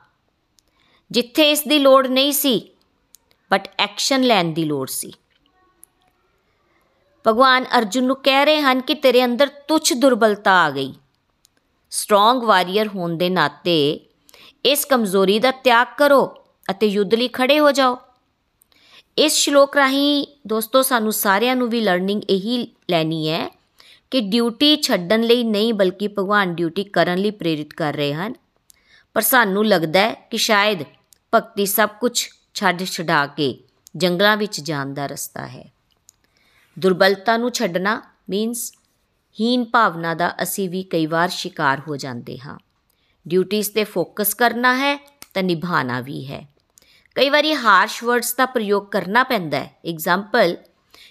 ਜਿੱਥੇ 1.11 1.50
ਇਸ 1.50 1.62
ਦੀ 1.68 1.78
ਲੋੜ 1.78 2.06
ਨਹੀਂ 2.06 2.32
ਸੀ, 2.32 2.70
ਬਟ 3.50 3.68
ਐਕਸ਼ਨ 3.78 4.23
ਲੈਣ 4.23 4.44
ਦੀ 4.44 4.64
ਲੋੜ 4.64 4.90
ਸੀ। 4.90 5.12
ਭਗਵਾਨ 7.26 7.64
ਅਰਜੁਨ 7.78 8.04
ਨੂੰ 8.04 8.16
ਕਹਿ 8.16 8.44
ਰਹੇ 8.44 8.61
ਹਨ 8.61 8.80
ਕਿ 8.80 8.94
ਤੇਰੇ 8.94 9.25
ਅੰਦਰ 9.25 9.46
ਤੁਛ 9.46 9.92
ਦੁਰਬਲਤਾ 9.92 10.52
ਆ 10.52 10.70
ਗਈ। 10.70 10.94
ਸਟਰੋਂਗ 11.90 12.42
ਵਾਰੀਅਰ 12.42 12.88
ਹੋਣ 12.88 13.16
ਦੇ 13.16 13.30
ਨਾਤੇ 13.30 14.06
ਇਸ 14.64 14.84
ਕਮਜ਼ੋਰੀ 14.84 15.38
ਦਾ 15.38 15.50
ਤਿਆਗ 15.50 15.87
ਕਰੋ। 15.99 16.43
ਅਤੇ 16.71 16.87
ਯੁੱਧ 16.87 17.14
ਲਈ 17.14 17.28
ਖੜੇ 17.28 17.59
ਹੋ 17.59 17.73
ਜਾਓ। 17.73 17.99
ਇਸ 19.18 19.33
ਸ਼ਲੋਕ 19.33 19.76
ਰਾਹੀਂ 19.76 20.26
ਦੋਸਤੋ, 20.47 20.83
ਸਾਨੂੰ 20.83 21.12
ਸਾਰਿਆਂ 21.12 21.56
ਨੂੰ 21.56 21.68
ਵੀ 21.68 21.80
ਲਰਨਿੰਗ 21.80 22.23
ਇਹੀ 22.30 22.68
ਲੈਣੀ 22.90 23.30
ਹੈ 23.30 23.49
ਕਿ 24.11 24.21
ਡਿਊਟੀ 24.21 24.76
ਛੱਡਣ 24.76 25.23
ਲਈ 25.23 25.44
ਨਹੀਂ, 25.44 25.75
ਬਲਕਿ 25.75 26.09
ਭਗਵਾਨ 26.09 26.54
ਡਿਊਟੀ 26.54 26.85
ਕਰਨ 26.85 27.18
ਲਈ 27.18 27.30
ਪ੍ਰੇਰਿਤ 27.30 27.75
ਕਰ 27.75 27.94
ਰਹੇ 27.94 28.14
ਹਨ। 28.14 28.35
ਪਰ 29.14 29.23
ਸਾਨੂੰ 29.23 29.66
ਲੱਗਦਾ 29.66 30.00
ਹੈ 30.00 30.14
ਕਿ 30.30 30.37
ਸ਼ਾਇਦ 30.37 30.83
ਭਗਤੀ 31.35 31.66
ਸਭ 31.66 31.88
ਕੁਝ 32.00 32.28
ਛੱਡ 32.54 32.85
ਛਡਾ 32.85 33.26
ਕੇ 33.26 33.59
ਜੰਗਲਾਂ 33.97 34.37
ਵਿੱਚ 34.37 34.61
ਜਾਣ 34.61 34.94
ਦਾ 34.94 35.06
ਰਸਤਾ 35.06 35.47
ਹੈ। 35.47 35.73
ਦੁਰਬਲਤਾ 36.78 37.37
ਨੂੰ 37.37 37.50
ਛੱਡਣਾ 37.50 38.02
ਮੀਨਸ 38.30 38.73
ਹੀਨ 39.40 39.64
ਭਾਵਨਾ 39.64 40.14
ਦਾ 40.14 40.35
ਅਸੀਂ 40.42 40.71
ਵੀ 40.71 40.83
ਕਈ 40.83 41.06
ਵਾਰ 41.06 41.28
ਸ਼ਿਕਾਰ 41.28 41.83
ਹੋ 41.88 41.97
ਜਾਂਦੇ 41.97 42.38
ਹਾਂ। 42.38 42.59
ਡਿਊਟੀਆਂ 43.28 43.62
ਤੇ 43.75 43.85
ਫੋਕਸ 43.85 44.35
ਕਰਨਾ 44.35 44.76
ਹੈ 44.76 44.97
ਤਾਂ 45.35 45.42
ਨਿਭਾਣਾ 45.42 46.00
ਵੀ 46.00 46.26
ਹੈ। 46.26 46.53
ਕਈ 47.14 47.30
ਵਾਰੀ 47.30 47.54
ਹਾਰਸ਼ 47.54 48.04
ਵਰਡਸ 48.04 48.35
ਦਾ 48.35 48.47
ਪ੍ਰਯੋਗ 48.47 48.85
ਕਰਨਾ 48.85 49.23
ਪੈਂਦਾ 49.23 49.59
ਹੈ। 49.59 49.75
ਐਗਜ਼ਾਮਪਲ 49.88 50.56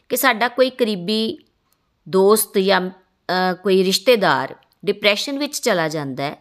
ਕਿ 0.10 0.18
ਸਾਡਾ 0.18 0.48
ਕੋਈ 0.48 0.70
ਕਰੀਬੀ 0.70 1.38
ਦੋਸਤ 2.10 2.58
ਜਾਂ 2.58 2.82
ਕੋਈ 3.54 3.84
ਰਿਸ਼ਤੇਦਾਰ 3.84 4.56
ਡਿਪਰੈਸ਼ਨ 4.86 5.40
ਵਿੱਚ 5.40 5.60
ਚਲਾ 5.60 5.88
ਜਾਂਦਾ 5.88 6.24
ਹੈ। 6.24 6.36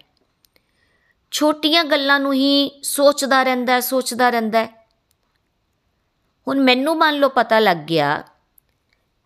ਛੋਟੀਆਂ 1.31 1.85
ਗੱਲਾਂ 1.85 2.21
ਨੂੰ 2.21 2.33
ਹੀ 2.33 2.81
ਸੋਚਦਾ 2.83 3.43
ਰਹਿੰਦਾ 3.43 3.81
ਸੋਚਦਾ 3.81 4.31
ਰਹਿੰਦਾ 4.31 4.65
ਹੁਣ 6.49 6.61
ਮੈਨੂੰ 6.61 6.97
ਮੰਨ 6.99 7.15
ਲਓ 7.15 7.29
ਪਤਾ 7.29 7.59
ਲੱਗ 7.59 7.77
ਗਿਆ 7.77 8.23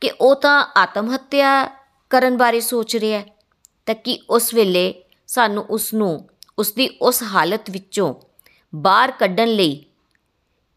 ਕਿ 0.01 0.11
ਉਹ 0.21 0.35
ਤਾਂ 0.35 0.67
ਆਤਮ 0.77 1.15
ਹੱਤਿਆ 1.15 1.65
ਕਰਨ 2.11 2.37
ਬਾਰੇ 2.37 2.61
ਸੋਚ 2.61 2.97
ਰਿਹਾ 2.97 3.19
ਹੈ। 3.21 3.27
ਤਾਂ 3.87 3.95
ਕਿ 3.95 4.19
ਉਸ 4.31 4.55
ਵੇਲੇ 4.55 5.03
ਸਾਨੂੰ 5.27 5.65
ਉਸ 5.65 5.95
ਨੂੰ 5.95 6.29
ਉਸ 6.59 6.73
ਦੀ 6.73 6.89
ਉਸ 7.03 7.23
ਹਾਲਤ 7.23 7.71
ਵਿੱਚੋਂ 7.71 8.15
ਬਾਹਰ 8.75 9.11
ਕੱਢਣ 9.11 9.49
ਲਈ 9.49 9.86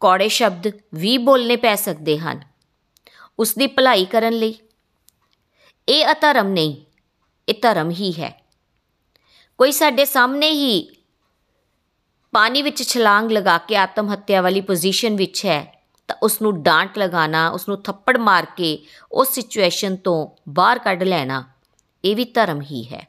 ਕੌੜੇ 0.00 0.28
ਸ਼ਬਦ 0.28 0.72
ਵੀ 0.94 1.18
ਬੋਲਨੇ 1.18 1.56
ਪੈ 1.56 1.74
ਸਕਦੇ 1.76 2.18
ਹਨ। 2.18 2.40
ਉਸ 3.38 3.54
ਦੀ 3.54 3.66
ਭਲਾਈ 3.66 4.04
ਕਰਨ 4.04 4.32
ਲਈ। 4.32 4.58
ਇਹ 5.88 6.06
ਅਧਰਮ 6.10 6.48
ਨਹੀਂ, 6.48 6.76
ਇਹ 7.48 7.54
ਧਰਮ 7.62 7.90
ਹੀ 7.90 8.12
ਹੈ। 8.12 8.46
ਕੋਈ 9.58 9.72
ਸਾਡੇ 9.72 10.04
ਸਾਹਮਣੇ 10.04 10.50
ਹੀ 10.50 10.96
ਪਾਣੀ 12.32 12.62
ਵਿੱਚ 12.62 12.82
ਛਲਾਂਗ 12.82 13.30
ਲਗਾ 13.32 13.58
ਕੇ 13.58 13.76
ਆਤਮ 13.76 14.12
ਹੱਤਿਆ 14.12 14.42
ਵਾਲੀ 14.42 14.60
ਪੋਜੀਸ਼ਨ 14.60 15.16
ਵਿੱਚ 15.16 15.46
ਹੈ, 15.46 15.84
ਤਾਂ 16.08 16.16
ਉਸ 16.22 16.42
ਨੂੰ 16.42 16.62
ਡਾਂਟ 16.62 16.98
ਲਗਾਣਾ 16.98 17.48
ਉਸ 17.48 17.68
ਨੂੰ 17.68 17.82
ਥੱਪੜ 17.82 18.16
ਮਾਰ 18.16 18.46
ਕੇ 18.56 18.78
ਉਸ 19.12 19.32
ਸਿਚੁਏਸ਼ਨ 19.32 19.96
ਤੋਂ 19.96 20.50
ਬਾਹਰ 20.50 20.78
ਕੱਢ 20.78 21.02
ਲੈਣਾ, 21.02 21.44
ਇਹ 22.04 22.16
ਵੀ 22.16 22.24
ਧਰਮ 22.24 22.60
ਹੀ 22.60 22.84
ਹੈ। 22.84 23.08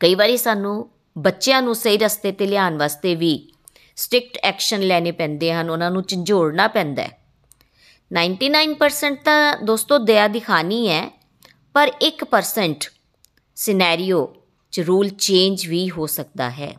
ਕਈ 0.00 0.14
ਵਾਰੀ 0.14 0.36
ਸਾਨੂੰ 0.36 0.90
ਬੱਚਿਆਂ 1.18 1.62
ਨੂੰ 1.62 1.74
ਸਹੀ 1.74 1.98
ਰਸਤੇ 1.98 2.32
ਤੇ 2.32 2.46
ਲਿਆਉਣ 2.46 2.78
ਵਾਸਤੇ 2.78 3.14
ਵੀ 3.14 3.49
ਸਟ੍ਰਿਕਟ 4.00 4.38
ਐਕਸ਼ਨ 4.42 4.80
ਲੈਣੇ 4.80 5.10
ਪੈਂਦੇ 5.10 5.52
ਹਨ, 5.52 5.70
ਉਹਨਾਂ 5.70 5.90
ਨੂੰ 5.90 6.02
ਝੰਜੋੜਨਾ 6.02 6.68
ਪੈਂਦਾ 6.68 7.02
ਹੈ। 7.02 7.20
99% 8.12 9.18
ਤਾਂ 9.24 9.56
ਦੋਸਤੋ 9.56 9.98
ਦਇਆ 9.98 10.28
ਦਿਖਾਣੀ 10.28 10.88
ਹੈ, 10.88 11.20
ਪਰ 11.74 11.92
1% 12.02 12.92
ਸਿਨੈਰੀਓ 13.56 14.36
ਚ 14.70 14.80
ਰੂਲ 14.80 15.08
ਚੇਂਜ 15.08 15.66
ਵੀ 15.66 15.90
ਹੋ 15.90 16.06
ਸਕਦਾ 16.06 16.50
ਹੈ। 16.50 16.76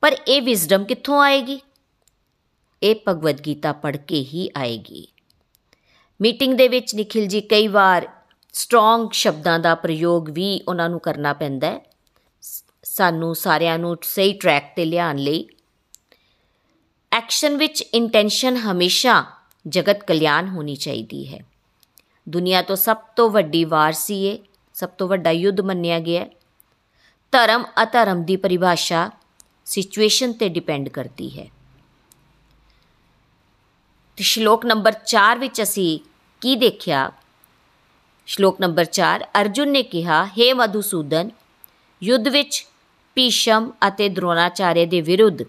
ਪਰ 0.00 0.16
ਇਹ 0.28 0.42
ਵਿਜ਼ਡਮ 0.42 0.84
ਕਿੱਥੋਂ 0.84 1.22
ਆਏਗੀ? 1.22 1.60
ਇਹ 2.82 2.94
ਭਗਵਦ 3.08 3.46
ਗੀਤਾ 3.46 3.72
ਪੜ੍ਹ 3.72 3.98
ਕੇ 3.98 4.16
ਹੀ 4.16 4.50
ਆਏਗੀ। 4.56 5.08
ਮੀਟਿੰਗ 6.20 6.54
ਦੇ 6.54 6.68
ਵਿੱਚ 6.68 6.94
ਨikhil 6.94 7.30
ji 7.30 7.40
ਕਈ 7.48 7.68
ਵਾਰ 7.68 8.08
ਸਟਰੋਂਗ 8.52 9.10
ਸ਼ਬਦਾਂ 9.12 9.58
ਦਾ 9.58 9.74
ਪ੍ਰਯੋਗ 9.74 10.30
ਵੀ 10.30 10.60
ਉਹਨਾਂ 10.68 10.90
ਨੂੰ 10.90 11.00
ਕਰਨਾ 11.00 11.32
ਪੈਂਦਾ 11.32 11.66
ਹੈ। 11.66 11.80
ਸਾਨੂੰ 12.82 13.34
ਸਾਰਿਆਂ 13.34 13.78
ਨੂੰ 13.78 13.96
ਸਹੀ 14.02 14.32
ਟਰੈਕ 14.32 14.72
ਤੇ 14.76 14.84
ਲਿਆਉਣ 14.84 15.16
ਲਈ 15.16 15.48
ਐਕਸ਼ਨ 17.14 17.56
ਵਿੱਚ 17.56 17.80
ਇੰਟੈਂਸ਼ਨ 17.80 18.56
ਹਮੇਸ਼ਾ 18.56 19.24
ਜਗਤ 19.68 20.04
ਕਲਿਆਣ 20.04 20.48
ਹੋਣੀ 20.48 20.76
ਚਾਹੀਦੀ 20.76 21.34
ਹੈ। 21.34 21.44
ਦੁਨੀਆ 22.28 22.62
ਤੋਂ 22.62 22.76
ਸਭ 22.76 22.96
ਤੋਂ 22.96 23.30
ਵੱਡੀ 23.30 23.64
ਵਾਰ 23.64 23.92
ਸੀ 23.92 24.26
ਇਹ, 24.26 24.38
ਸਭ 24.74 24.88
ਤੋਂ 24.88 25.08
ਵੱਡਾ 25.08 25.30
ਯੁੱਧ 25.30 25.60
ਮੰਨਿਆ 25.60 25.98
ਗਿਆ 25.98 26.26
ਧਰਮ 27.32 27.64
ਅਧਰਮ 27.82 28.24
ਦੀ 28.24 28.36
ਪਰਿਭਾਸ਼ਾ 28.36 29.10
ਸਿਚੁਏਸ਼ਨ 29.64 30.32
ਤੇ 30.32 30.48
ਡਿਪੈਂਡ 30.48 30.88
ਕਰਦੀ 30.88 31.40
ਹੈ। 31.40 31.48
ਤੇ 34.16 34.24
ਸ਼ਲੋਕ 34.24 34.66
ਨੰਬਰ 34.66 34.92
4 34.92 35.38
ਵਿੱਚ 35.38 35.62
ਅਸੀਂ 35.62 36.00
ਕੀ 36.40 36.56
ਦੇਖਿਆ? 36.56 37.12
ਸ਼ਲੋਕ 38.26 38.60
ਨੰਬਰ 38.60 38.84
4 38.84 39.24
ਅਰਜੁਨ 39.40 39.68
ਨੇ 39.68 39.82
ਕਿਹਾ 39.82 40.24
हे 40.24 40.54
ਮਧੂਸੂਦਨ, 40.54 41.30
ਯੁੱਧ 42.02 42.28
ਵਿੱਚ 42.28 42.66
ਭੀਸ਼ਮ 43.14 43.72
ਅਤੇ 43.88 44.08
ਦ੍ਰੋਣਾਚਾਰਿਆ 44.08 44.84
ਦੇ 44.84 45.00
ਵਿਰੁੱਧ 45.00 45.42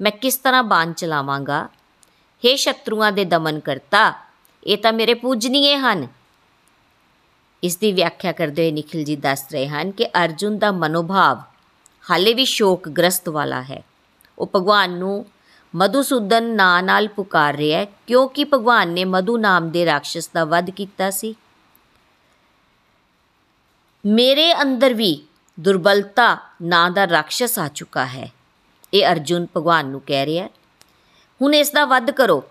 ਮੈਂ 0.00 0.12
ਕਿਸ 0.12 0.36
ਤਰ੍ਹਾਂ 0.36 0.62
ਬਾਣ 0.62 0.92
ਚਲਾਵਾਂਗਾ? 0.92 1.68
हे 2.44 2.56
ਸ਼ਤਰੂਆਂ 2.56 3.12
ਦੇ 3.12 3.24
ਦਮਨ 3.24 3.60
ਕਰਤਾ 3.60 4.14
ਇਹ 4.66 4.78
ਤਾਂ 4.78 4.92
ਮੇਰੇ 4.92 5.14
ਪੂਜਨੀਏ 5.14 5.76
ਹਨ। 5.76 6.08
ਇਸ 7.62 7.76
ਦੀ 7.76 7.92
ਵਿਆਖਿਆ 7.92 8.32
ਕਰਦੇ 8.32 8.62
ਹੋਏ 8.62 8.72
ਨikhil 8.72 9.14
ji 9.14 9.20
ਦੱਸ 9.20 9.46
ਰਹੇ 9.52 9.68
ਹਨ 9.68 9.90
ਕਿ 9.90 10.06
ਅਰਜੁਨ 10.06 10.58
ਦਾ 10.58 10.72
ਮਨੋਭਾਵ 10.72 11.42
ਹਾਲੇ 12.10 12.34
ਵੀ 12.34 12.44
ਸ਼ੋਕ 12.44 12.88
ਗ੍ਰਸਤ 12.88 13.28
ਵਾਲਾ 13.28 13.62
ਹੈ। 13.62 13.82
ਉਹ 14.38 14.50
ਭਗਵਾਨ 14.54 14.90
ਨੂੰ 14.90 15.26
ਮਧੂਸੂਦਨ 15.74 16.44
ਨਾਂ 16.44 16.82
ਨਾਲ 16.82 17.08
ਪੁਕਾਰ 17.08 17.54
ਰਿਹਾ 17.54 17.80
ਹੈ, 17.80 17.84
ਕਿਉਂਕਿ 17.84 18.44
ਭਗਵਾਨ 18.44 18.88
ਨੇ 18.88 19.04
ਮਧੂ 19.04 19.36
ਨਾਮ 19.36 19.70
ਦੇ 19.70 19.86
ਰਾਖਸ਼ 19.86 20.28
ਦਾ 20.34 20.44
ਵਧ 20.44 20.70
ਕੀਤਾ 20.70 21.10
ਸੀ। 21.10 21.34
ਮੇਰੇ 24.06 24.62
ਅੰਦਰ 24.62 24.94
ਵੀ 24.94 25.22
ਦੁਰਬਲਤਾ 25.60 26.38
ਨਾਂ 26.62 26.90
ਦਾ 26.90 27.08
ਰਾਖਸ਼ 27.08 27.58
ਆ 27.58 27.68
ਚੁੱਕਾ 27.68 28.06
ਹੈ। 28.06 28.32
ਇਹ 28.94 29.06
ਅਰਜੁਨ 29.06 29.46
ਭਗਵਾਨ 29.56 29.86
ਨੂੰ 29.86 30.00
ਕਹਿ 30.00 30.26
ਰਿਹਾ 30.26 30.46
ਹੁਣ 31.42 31.54
ਇਸ 31.54 31.70
ਦਾ 31.70 31.84
ਵੱਧ 31.84 32.10
ਕਰੋ। 32.10 32.44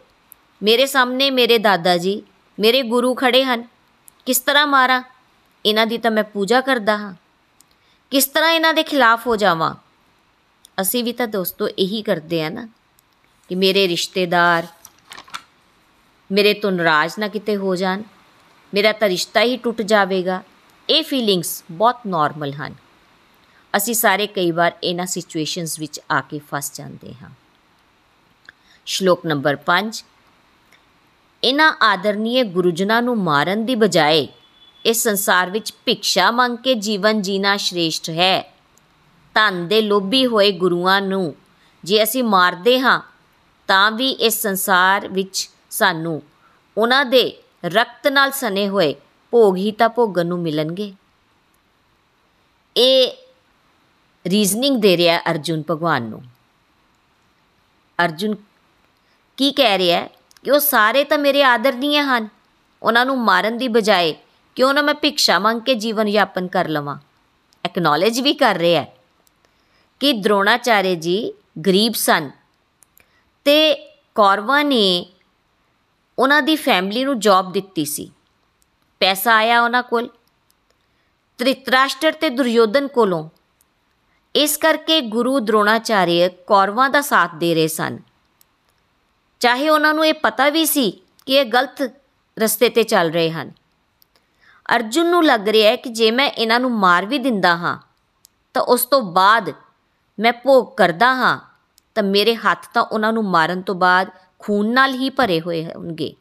ਮੇਰੇ 0.64 0.86
ਸਾਹਮਣੇ 0.86 1.30
ਮੇਰੇ 1.30 1.58
ਦਾਦਾ 1.58 1.98
ਜੀ 1.98 2.24
ਮੇਰੇ 2.60 2.82
ਗੁਰੂ 2.82 3.14
ਖੜੇ 3.14 3.44
ਹਨ। 3.44 3.64
ਕਿਸ 4.26 4.40
ਤਰ੍ਹਾਂ 4.40 4.68
ਮਾਰਾਂ? 4.68 5.04
ਇਹਨਾਂ 5.66 5.88
ਦੀ 5.88 5.98
ਤਾਂ 5.98 6.12
ਮੈਂ 6.12 6.24
ਪੂਜਾ 6.24 6.62
ਕਰਦਾ 6.62 6.98
ਹਾਂ। 6.98 7.14
ਕਿਸ 8.12 8.26
ਤਰ੍ਹਾਂ 8.26 8.52
ਇਹਨਾਂ 8.52 8.74
ਦੇ 8.74 8.84
ਖਿਲਾਫ 8.84 9.28
ਹੋ 9.28 9.36
ਜਾਵਾਂ? 9.36 9.76
ਅਸੀਂ 10.82 11.04
ਵੀ 11.04 11.14
ਤਾਂ 11.14 11.28
ਦੋਸਤੋ 11.28 11.68
ਇਹੀ 11.68 12.02
ਕਰਦੇ 12.02 12.44
ਆ 12.44 12.50
ਨਾ 12.50 12.70
ਕਿ 13.50 13.56
ਮੇਰੇ 13.56 13.88
ਰਿਸ਼ਤੇਦਾਰ 13.88 14.68
ਮੇਰੇ 16.32 16.54
ਤੋਂ 16.54 16.72
ਨਾਰਾਜ਼ 16.72 17.20
ਨਾ 17.20 17.28
ਕਿਤੇ 17.28 17.56
ਹੋ 17.58 17.76
ਜਾਣ। 17.76 18.04
ਮੇਰਾ 18.74 18.92
ਤਾਂ 18.92 19.10
ਰਿਸ਼ਤਾ 19.10 19.42
ਹੀ 19.42 19.58
ਟੁੱਟ 19.58 19.82
ਜਾਵੇਗਾ। 19.82 20.42
ਇਹ 20.90 21.04
ਫੀਲਿੰਗਸ 21.04 21.64
ਬਹੁਤ 21.72 22.00
ਨਾਰਮਲ 22.08 22.54
ਹਨ। 22.54 22.83
ਅਸੀਂ 23.78 23.94
ਸਾਰੇ 23.94 24.28
ਕਈ 24.28 24.52
ਵਾਰ 24.52 24.72
ਇਹਨਾਂ 24.84 25.06
ਸਿਚੁਏਸ਼ਨਸ 25.06 25.80
ਵਿੱਚ 25.80 26.00
ਆ 26.12 26.22
ਕੇ 26.22 26.40
ਫਸ 26.52 26.72
ਜਾਂਦੇ 26.74 27.14
ਹਾਂ। 27.14 27.30
ਸ਼ਲੋਕ 28.86 29.26
ਨੰਬਰ 29.26 29.58
5 29.66 30.04
ਇਹਨਾਂ 31.44 31.72
ਆਦਰਨੀय 31.82 32.44
ਗੁਰੂਜਨਾਂ 32.44 33.02
ਨੂੰ 33.02 33.18
ਮਾਰਨ 33.18 33.66
ਦੀ 33.66 33.76
ਬਜਾਏ 33.76 34.28
ਇਸ 34.86 35.04
ਸੰਸਾਰ 35.04 35.50
ਵਿੱਚ 35.50 35.74
ਭਿਕਸ਼ਾ 35.86 36.30
ਮੰਗ 36.32 36.58
ਕੇ 36.58 36.76
ਜੀਵਨ 36.76 37.22
ਜੀਣਾ 37.22 37.56
ਸ਼੍ਰੇਸ਼ਟ 37.58 38.10
ਹੈ। 38.10 38.42
ਧਨ 39.36 39.68
ਦੇ 39.68 39.82
ਲੋਭੀ 39.82 40.26
ਹੋਏ 40.26 40.52
ਗੁਰੂਆਂ 40.52 41.02
ਨੂੰ 41.02 41.36
ਜੇ 41.84 42.04
ਅਸੀਂ 42.04 42.24
ਮਾਰਦੇ 42.24 42.80
ਹਾਂ, 42.80 43.00
ਤਾਂ 43.68 43.92
ਵੀ 43.92 44.10
ਇਸ 44.10 44.42
ਸੰਸਾਰ 44.42 45.08
ਵਿੱਚ 45.08 45.50
ਸਾਨੂੰ 45.70 46.22
ਉਹਨਾਂ 46.78 47.06
ਦੇ 47.06 47.24
ਰਕਤ 47.66 48.08
ਨਾਲ 48.08 48.32
ਸਨੇ 48.32 48.68
ਹੋਏ 48.70 48.94
ਭੋਗ 49.34 49.58
ਹੀ 49.58 49.72
ਤਾਂ 49.72 49.90
ਭੋਗਣ 49.90 50.26
ਨੂੰ 50.26 50.40
ਮਿਲਣਗੇ। 50.40 50.94
ਇਹ 52.76 53.12
ਰੀਜ਼ਨਿੰਗ 54.28 54.82
ਦੇ 54.82 54.98
ਰਿਹਾ 54.98 55.20
ਅਰਜੁਨ 55.20 55.64
ਭਗਵਾਨ 55.72 56.04
ਨੂੰ। 56.04 56.24
ਅਰਜੁਨ 58.06 58.36
ਕੀ 59.38 59.52
ਕਹਿ 59.52 59.78
ਰਿਹਾ 59.78 60.02
ਹੈ? 60.02 60.10
ਕਿ 60.44 60.52
ਉਹ 60.52 60.60
ਸਾਰੇ 60.60 61.04
ਤਾਂ 61.04 61.18
ਮੇਰੇ 61.18 61.44
ਆਦਰਨੀय 61.44 62.02
ਹਨ। 62.02 62.30
ਉਹਨਾਂ 62.84 63.06
ਨੂੰ 63.06 63.20
ਮਾਰਨ 63.20 63.58
ਦੀ 63.58 63.68
ਬਜਾਏ 63.68 64.16
ਕਿਉਂ 64.56 64.74
ਨਾ 64.74 64.82
ਮੈਂ 64.82 64.94
ਭਿਕਸ਼ਾ 64.94 65.40
ਮੰਗ 65.40 65.62
ਕੇ 65.62 65.76
ਜੀਵਨ 65.76 66.08
ਯਾਪਨ 66.08 66.48
ਕਰ 66.48 66.68
ਲਵਾਂ। 66.68 66.98
ਐਕਨੋਲਜ 67.66 68.20
ਵੀ 68.20 68.34
ਕਰ 68.34 68.56
ਰਿਹਾ 68.56 68.82
ਹੈ 68.82 68.96
ਕਿ 70.00 70.14
ਦ੍ਰੋਣਾਚਾਰੇ 70.14 70.96
ਜੀ 70.96 71.34
ਗਰੀਬ 71.66 71.94
ਸਨ 71.94 72.32
ਤੇ 73.46 73.74
ਕੌਰਵਾਂ 74.16 74.64
ਨੇ 74.64 75.06
ਉਹਨਾਂ 76.20 76.42
ਦੀ 76.42 76.56
ਫੈਮਿਲੀ 76.56 77.04
ਨੂੰ 77.04 77.20
ਜੌਬ 77.20 77.52
ਦਿੱਤੀ 77.52 77.86
ਸੀ। 77.86 78.12
ਪੈਸਾ 79.00 79.36
ਆਇਆ 79.36 79.62
ਉਹਨਾਂ 79.62 79.84
ਕੋਲ। 79.84 80.10
ਤ੍ਰਿਤਰਾਸ਼ਟਰ 81.38 82.12
ਤੇ 82.12 82.30
ਦੁਰਯੋਧਨ 82.30 82.88
ਕੋਲੋਂ 82.88 83.30
ਇਸ 84.36 84.56
ਕਰਕੇ 84.58 85.00
ਗੁਰੂ 85.02 85.40
ਦ੍ਰੋਣਾਚਾਰਿਆ 85.40 86.28
ਕੌਰਵਾਂ 86.48 86.90
ਦਾ 86.90 87.02
ਸਾਥ 87.02 87.36
ਦੇ 87.36 87.54
ਰਹੇ 87.56 87.68
ਸਨ। 87.68 88.00
ਚਾਹੇ 89.42 89.70
ਉਹਨਾਂ 89.70 89.94
ਨੂੰ 89.94 90.06
ਇਹ 90.06 90.14
ਪਤਾ 90.14 90.50
ਵੀ 90.50 90.66
ਸੀ 90.66 90.92
ਕਿ 91.26 91.34
ਇਹ 91.34 91.46
ਗਲਤ 91.46 91.82
ਰਸਤੇ 92.38 92.70
ਤੇ 92.70 92.84
ਚੱਲ 92.84 93.12
ਰਹੇ 93.12 93.32
ਹਨ। 93.32 93.52
ਅਰਜੁਨ 94.76 95.10
ਨੂੰ 95.10 95.24
ਲੱਗ 95.26 95.48
ਰਿਹਾ 95.48 95.72
ਹੈ 95.72 95.76
ਕਿ 95.76 95.90
ਜੇ 95.90 96.10
ਮੈਂ 96.12 96.28
ਇਹਨਾਂ 96.28 96.60
ਨੂੰ 96.60 96.72
ਮਾਰ 96.72 97.06
ਵੀ 97.06 97.18
ਦਿੰਦਾ 97.18 97.56
ਹਾਂ, 97.56 97.78
ਤਾਂ 98.56 98.62
ਉਸ 98.62 98.86
ਤੋਂ 98.86 99.02
ਬਾਅਦ 99.02 99.54
ਮੈਂ 100.20 100.34
ਭੋਗ 100.34 100.74
ਕਰਦਾ 100.78 101.14
ਹਾਂ, 101.14 101.40
ਤਾਂ 101.96 102.04
ਮੇਰੇ 102.04 102.36
ਹੱਥ 102.36 102.68
ਤਾਂ 102.74 102.84
ਉਹਨਾਂ 102.84 103.14
ਨੂੰ 103.14 103.24
ਮਾਰਨ 103.24 103.62
ਤੋਂ 103.62 103.76
ਬਾਅਦ 103.76 104.10
ਖੂਨ 104.40 104.74
ਨਾਲ 104.74 104.94
ਹੀ 104.94 105.10
ਭਰੇ 105.10 105.40
ਹੋਏ 105.42 105.64
ਹੋਣਗੇ। 105.66 106.14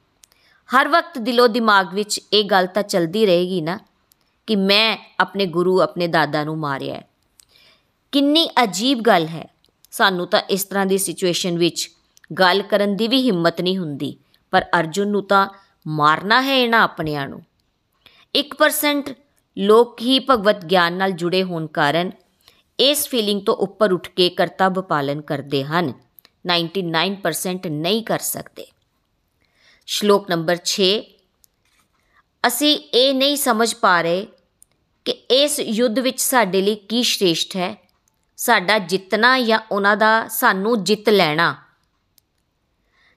ਹਰ 0.68 0.88
ਵਕਤ 0.88 1.18
ਦਿਲੋ 1.18 1.46
ਦਿਮਾਗ 1.46 1.94
ਵਿੱਚ 1.94 2.20
ਇਹ 2.32 2.44
ਗੱਲ 2.44 2.66
ਤਾਂ 2.66 2.82
ਚਲਦੀ 2.82 3.24
ਰਹੇਗੀ 3.26 3.60
ਨਾ 3.60 3.78
ਕਿ 4.46 4.56
ਮੈਂ 4.56 4.96
ਆਪਣੇ 5.20 5.46
ਗੁਰੂ, 5.46 5.80
ਆਪਣੇ 5.80 6.06
ਦਾਦਾ 6.06 6.44
ਨੂੰ 6.44 6.58
ਮਾਰਿਆ 6.58 6.94
ਹੈ। 6.94 7.08
ਕਿੰਨੀ 8.12 8.48
ਅਜੀਬ 8.62 9.00
ਗੱਲ 9.00 9.26
ਹੈ। 9.26 9.48
ਸਾਨੂੰ 9.90 10.26
ਤਾਂ 10.26 10.40
ਇਸ 10.40 10.64
ਤਰ੍ਹਾਂ 10.64 10.86
ਦੀ 10.86 10.98
ਸਿਚੁਏਸ਼ਨ 10.98 11.58
ਵਿੱਚ 11.58 11.90
ਗੱਲ 12.38 12.62
ਕਰਨ 12.62 12.96
ਦੀ 12.96 13.08
ਵੀ 13.08 13.22
ਹਿੰਮਤ 13.22 13.60
ਨਹੀਂ 13.60 13.78
ਹੁੰਦੀ। 13.78 14.16
ਪਰ 14.50 14.64
ਅਰਜੁਨ 14.78 15.08
ਨੂੰ 15.08 15.26
ਤਾਂ 15.26 15.48
ਮਾਰਨਾ 15.86 16.42
ਹੈ 16.42 16.58
ਇਹਨਾਂ 16.58 16.82
ਆਪਣਿਆਂ 16.82 17.28
ਨੂੰ। 17.28 17.42
1% 18.34 19.14
ਲੋਕ 19.58 20.00
ਹੀ 20.00 20.18
ਭਗਵਤ 20.18 20.64
ਗਿਆਨ 20.64 20.92
ਨਾਲ 20.92 21.12
ਜੁੜੇ 21.12 21.42
ਹੋਣ 21.42 21.66
ਕਾਰਨ 21.66 22.10
ਇਸ 22.80 23.08
ਫੀਲਿੰਗ 23.08 23.42
ਤੋਂ 23.42 23.54
ਉੱਪਰ 23.54 23.92
ਉੱਠ 23.92 24.08
ਕੇ 24.08 24.28
ਕਰਤੱਵ 24.28 24.82
ਪਾਲਨ 24.82 25.20
ਕਰਦੇ 25.20 25.64
ਹਨ। 25.64 25.92
99% 26.46 27.66
ਨਹੀਂ 27.66 28.02
ਕਰ 28.02 28.18
ਸਕਦੇ। 28.18 28.66
ਸ਼ਲੋਕ 29.86 30.30
ਨੰਬਰ 30.30 30.56
6 30.64 31.02
ਅਸੀਂ 32.46 32.76
ਇਹ 32.94 33.14
ਨਹੀਂ 33.14 33.36
ਸਮਝ 33.36 33.74
ਪਾ 33.74 34.02
ਰਹੇ 34.02 34.26
ਕਿ 35.04 35.12
ਇਸ 35.12 35.60
ਯੁੱਧ 35.60 35.98
ਵਿੱਚ 35.98 36.20
ਸਾਡੇ 36.20 36.62
ਲਈ 36.62 36.74
ਕੀ 36.74 37.02
ਸ਼੍ਰੇਸ਼ਟ 37.02 37.56
ਹੈ। 37.56 37.91
ਸਾਡਾ 38.42 38.78
ਜਿੱਤਣਾ 38.78 39.38
ਜਾਂ 39.40 39.58
ਉਹਨਾਂ 39.70 39.96
ਦਾ 39.96 40.28
ਸਾਨੂੰ 40.28 40.84
ਜਿੱਤ 40.84 41.08
ਲੈਣਾ। 41.08 41.54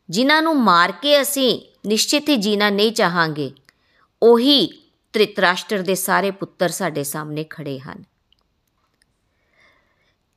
ਜਿਨ੍ਹਾਂ 0.10 0.42
ਨੂੰ 0.42 0.56
ਮਾਰ 0.64 0.92
ਕੇ 0.92 1.22
ਅਸੀਂ 1.22 1.62
ਨਿਸ਼ਚਿਤ 1.88 2.30
ਹੀ 2.30 2.36
ਜੀਣਾ 2.36 2.70
ਨਹੀਂ 2.70 2.92
ਚਾਹਾਂਗੇ, 2.92 3.52
ਉਹੀ 4.24 4.68
ਤ੍ਰਿਤਰਾਸ਼ਟਰ 5.14 5.80
ਦੇ 5.80 5.96
ਸਾਰੇ 5.96 6.32
ਪੁੱਤਰ 6.32 6.70
ਸਾਡੇ 6.70 7.04
ਸਾਹਮਣੇ 7.04 7.46
ਖੜੇ 7.50 7.80
ਹਨ। 7.80 8.04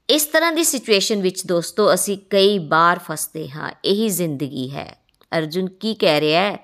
ਇਸ 0.09 0.25
ਤਰ੍ਹਾਂ 0.25 0.53
ਦੀ 0.53 0.65
ਸਿਚੁਏਸ਼ਨ 0.65 1.23
ਵਿੱਚ 1.23 1.47
ਦੋਸਤੋ, 1.47 1.95
ਅਸੀਂ 1.95 2.19
ਕਈ 2.31 2.59
ਵਾਰ 2.59 2.99
ਫਸਦੇ 2.99 3.49
ਹਾਂ, 3.49 3.71
ਇਹੀ 3.85 4.09
ਜ਼ਿੰਦਗੀ 4.09 4.71
ਹੈ। 4.71 5.01
ਅਰਜੁਨ 5.39 5.69
ਕੀ 5.69 5.95
ਕਹਿ 5.95 6.21
ਰਿਹਾ 6.21 6.43
ਹੈ? 6.43 6.59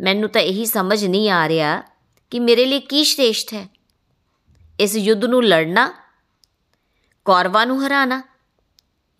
ਮੈਨੂੰ 0.00 0.28
ਤਾਂ 0.28 0.40
ਇਹੀ 0.40 0.66
ਸਮਝ 0.66 1.04
ਨਹੀਂ 1.04 1.30
ਆ 1.30 1.48
ਰਿਹਾ 1.48 1.82
ਕਿ 2.30 2.40
ਮੇਰੇ 2.40 2.66
ਲਈ 2.66 2.80
ਕੀ 2.80 3.04
ਸ਼੍ਰੇਸ਼ਟ 3.04 3.54
ਹੈ। 3.54 3.68
ਇਸ 4.80 4.96
ਯੁੱਧ 4.96 5.24
ਨੂੰ 5.24 5.44
ਲੜਨਾ 5.44 5.92
ਕੌਰਵਾਂ 7.26 7.66
ਨੂੰ 7.66 7.86
ਹਰਾਣਾ। 7.86 8.22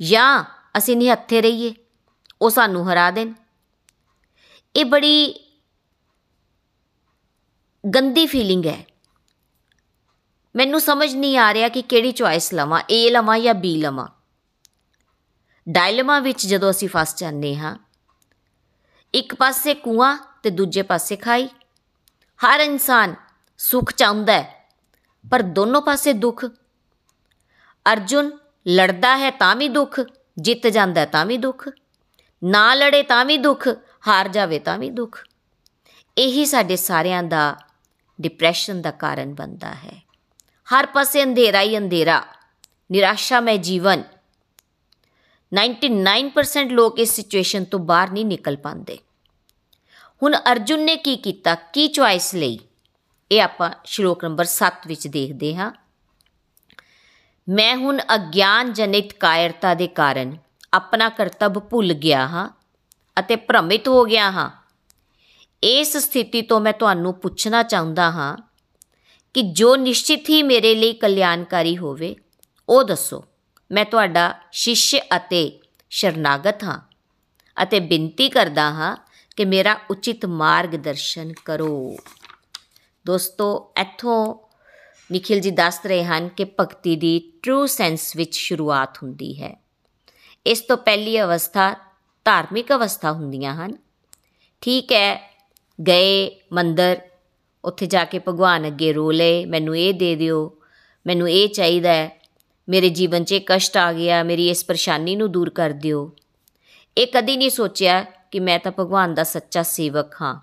ਜਾਂ 0.01 0.45
ਅਸੀਂ 0.79 0.97
ਨਿਹੱਥੇ 0.97 1.43
ਰਹੀਏ, 1.43 1.75
ਉਹ 2.43 2.51
ਸਾਨੂੰ 2.51 2.93
ਹਰਾ 2.93 3.11
ਦੇਣ। 3.11 3.33
ਇਹ 4.77 4.85
ਬੜੀ 4.85 5.35
ਗੰਦੀ 7.85 8.27
ਫੀਲਿੰਗ 8.27 8.67
ਹੈ। 8.67 8.85
ਮੈਨੂੰ 10.57 10.81
ਸਮਝ 10.81 11.15
ਨਹੀਂ 11.15 11.39
ਆ 11.39 11.55
ਰਿਹਾ 11.55 11.69
ਕਿ 11.69 11.83
ਕਿਹੜੀ 11.83 12.13
ਚੁਆਇਸ 12.13 12.53
ਲਵਾਂ 12.55 12.83
ਏ 12.91 13.11
ਲਵਾਂ 13.11 13.39
ਜਾਂ 13.39 13.55
ਬੀ 13.55 13.77
ਲਵਾਂ। 13.77 14.09
ਡਾਇਲਮਾ 15.67 16.19
ਵਿੱਚ 16.19 16.47
ਜਦੋਂ 16.47 16.71
ਅਸੀਂ 16.71 16.89
ਫਸ 16.93 17.17
ਜਾਂਦੇ 17.17 17.57
ਹਾਂ, 17.57 17.77
ਇੱਕ 19.15 19.35
ਪਾਸੇ 19.35 19.75
ਕੂਆਂ 19.75 20.17
ਤੇ 20.43 20.51
ਦੂਜੇ 20.51 20.83
ਪਾਸੇ 20.83 21.17
ਖਾਈ। 21.17 21.49
ਹਰ 22.41 22.61
ਇਨਸਾਨ 22.61 23.15
ਸੁਖ 23.59 23.93
ਚਾਹੁੰਦਾ 23.93 24.33
ਹੈ, 24.33 24.71
ਪਰ 25.25 25.43
ਦੋਨੋਂ 25.43 25.83
ਪਾਸੇ 25.83 26.13
ਦੁੱਖ। 26.13 26.45
ਅਰਜੁਨ 27.93 28.39
ਲੜਦਾ 28.69 29.17
ਹੈ 29.17 29.31
ਤਾਂ 29.31 29.57
ਵੀ 29.57 29.69
ਦੁੱਖ, 29.69 30.01
ਜਿੱਤ 30.39 30.67
ਜਾਂਦਾ 30.67 31.05
ਤਾਂ 31.05 31.27
ਵੀ 31.27 31.37
ਦੁੱਖ, 31.37 31.69
ਨਾ 32.45 32.75
ਲੜੇ 32.75 33.03
ਤਾਂ 33.03 33.25
ਵੀ 33.25 33.37
ਦੁੱਖ, 33.37 33.69
ਹਾਰ 34.09 34.29
ਜਾਵੇ 34.29 34.59
ਤਾਂ 34.59 34.79
ਵੀ 34.79 34.91
ਦੁੱਖ। 34.91 35.25
ਇਹੀ 36.19 36.45
ਸਾਡੇ 36.45 36.77
ਸਾਰਿਆਂ 36.77 37.23
ਦਾ 37.23 37.57
ਡਿਪਰੈਸ਼ਨ 38.21 38.83
ਦਾ 38.83 38.91
ਕਾਰਨ 38.91 39.35
ਬਣਦਾ 39.35 39.75
ਹੈ। 39.75 40.03
ਹਰ 40.69 40.87
ਪਾਸੇ 40.87 41.23
ਅੰਧੇਰਾ 41.23 41.61
ਹੀ 41.61 41.79
ਅੰਧੇਰਾ 41.79 42.25
ਨਿਰਾਸ਼ਾ 42.93 43.41
ਮੈਂ 43.41 43.57
ਜੀਵਨ 43.57 44.03
99% 45.53 46.73
ਲੋਕ 46.73 46.99
ਇਸ 46.99 47.11
ਸਿਚੁਏਸ਼ਨ 47.11 47.65
ਤੋਂ 47.65 47.81
ਬਾਹਰ 47.81 48.11
ਨਹੀਂ 48.11 48.27
ਨਿਕਲ 48.27 48.57
ਪਾਉਂਦੇ। 48.57 48.99
ਹੁਣ 50.23 50.37
ਅਰਜੁਨ 50.37 50.81
ਨੇ 50.81 50.97
ਕੀ 50.97 51.17
ਕੀਤਾ, 51.17 51.55
ਕੀ 51.55 51.89
ਚੁਆਇਸ 51.89 52.35
ਲਈ? 52.35 52.59
ਇਹ 53.33 53.43
ਆਪਾਂ 53.43 53.71
ਸ਼ਲੋਕ 53.85 54.25
ਨੰਬਰ 54.25 54.45
7 54.45 54.87
ਵਿੱਚ 54.87 55.07
ਦੇਖਦੇ 55.07 55.57
ਹਾਂ। 55.57 55.73
ਮੈਂ 57.49 57.77
ਹੁਣ 57.77 58.01
ਅਗਿਆਨ 58.15 58.73
ਜਨਿਤ 58.73 59.13
ਕਾਇਰਤਾ 59.13 59.75
ਦੇ 59.75 59.87
ਕਾਰਨ 59.87 60.37
ਆਪਣਾ 60.75 61.09
ਕਰਤੱਵ 61.09 61.61
ਭੁੱਲ 61.61 61.93
ਗਿਆ 61.93 62.27
ਹਾਂ 62.27 62.49
ਅਤੇ 63.19 63.37
ਭ੍ਰਮਿਤ 63.37 63.89
ਹੋ 63.89 64.05
ਗਿਆ 64.05 64.31
ਹਾਂ। 64.31 64.51
ਇਸ 65.63 65.97
ਸਥਿਤੀ 65.97 66.43
ਤੋਂ 66.43 66.61
ਮੈਂ 66.61 66.73
ਤੁਹਾਨੂੰ 66.73 67.15
ਪੁੱਛਣਾ 67.15 67.63
ਚਾਹੁੰਦਾ 67.63 68.11
ਹਾਂ 68.11 68.37
ਕਿ 69.35 69.43
ਜੋ 69.43 69.77
ਨਿਸ਼ਚਿਤ 69.77 70.29
ਹੀ 70.29 70.43
ਮੇਰੇ 70.43 70.75
ਲਈ 70.75 70.93
ਕਲਿਆਣਕਾਰੀ 70.93 71.77
ਹੋਵੇ, 71.77 72.17
ਉਹ 72.69 72.85
ਦੱਸੋ। 72.85 73.25
ਮੈਂ 73.73 73.85
ਤੁਹਾਡਾ 73.85 74.35
ਸ਼ਿਸ਼ 74.53 74.95
ਅਤੇ 75.17 75.61
ਸ਼ਰਨਾਗਤ 75.91 76.65
ਹਾਂ 76.65 76.81
ਅਤੇ 77.63 77.81
ਬੇਨਤੀ 77.81 78.29
ਕਰਦਾ 78.29 78.71
ਹਾਂ 78.71 78.97
ਕਿ 79.37 79.45
ਮੇਰਾ 79.45 79.79
ਉਚਿਤ 79.91 80.27
ਮਾਰਗਦਰਸ਼ਨ 80.27 81.33
ਕਰੋ। 81.45 81.97
ਦੋਸਤੋ, 83.07 83.73
ਇੱਥੋਂ 83.81 84.46
ਨikhil 85.13 85.45
ji 85.45 85.55
ਦੱਸ 85.55 85.81
ਰਹੇ 85.87 86.05
ਹਨ 86.05 86.29
ਕਿ 86.29 86.45
ਭਗਤੀ 86.45 86.97
ਦੀ 86.97 87.33
ਟਰੂ 87.43 87.67
ਸੈਂਸ 87.67 88.17
ਵਿੱਚ 88.17 88.37
ਸ਼ੁਰੂਆਤ 88.37 88.99
ਹੁੰਦੀ 89.03 89.43
ਹੈ। 89.43 89.63
ਇਸ 90.47 90.61
ਤੋਂ 90.61 90.77
ਪਹਿਲੀ 90.77 91.23
ਅਵਸਥਾ 91.23 91.75
ਧਾਰਮਿਕ 92.25 92.73
ਅਵਸਥਾ 92.73 93.13
ਹੁੰਦੀਆਂ 93.13 93.55
ਹਨ। 93.55 93.77
ਠੀਕ 94.61 94.93
ਹੈ, 94.93 95.37
ਗਏ, 95.87 96.41
ਮੰਦਰ, 96.53 97.01
ਉੱਥੇ 97.65 97.87
ਜਾ 97.87 98.05
ਕੇ 98.05 98.19
ਭਗਵਾਨ 98.19 98.67
ਅੱਗੇ 98.67 98.93
ਰੋ 98.93 99.11
ਲਏ, 99.11 99.45
ਮੈਨੂੰ 99.45 99.79
ਇਹ 99.79 99.95
ਦੇ 99.95 100.17
ਦਿਓ, 100.17 100.57
ਮੈਨੂੰ 101.07 101.31
ਇਹ 101.31 101.49
ਚਾਹੀਦਾ 101.49 101.91
ਹੈ, 101.91 102.21
ਮੇਰੇ 102.69 102.89
ਜੀਵਨ 102.89 103.25
'ਚ 103.25 103.41
ਕਸ਼ਟ 103.47 103.77
ਆ 103.77 103.93
ਗਿਆ, 103.93 104.23
ਮੇਰੀ 104.23 104.51
ਇਸ 104.51 104.65
ਪਰੇਸ਼ਾਨੀ 104.65 105.17
ਨੂੰ 105.17 105.33
ਦੂਰ 105.33 105.51
ਕਰ 105.51 105.71
ਦਿਓ। 105.71 106.13
ਇਹ 106.99 107.07
ਕਦੀ 107.15 107.37
ਨਹੀਂ 107.37 107.51
ਸੋਚਿਆ 107.51 108.03
ਕਿ 108.03 108.41
ਮੈਂ 108.41 108.59
ਤਾਂ 108.59 108.73
ਭਗਵਾਨ 108.79 109.15
ਦਾ 109.15 109.23
ਸੱਚਾ 109.23 109.63
ਸੇਵਕ 109.63 110.15
ਹਾਂ। 110.23 110.41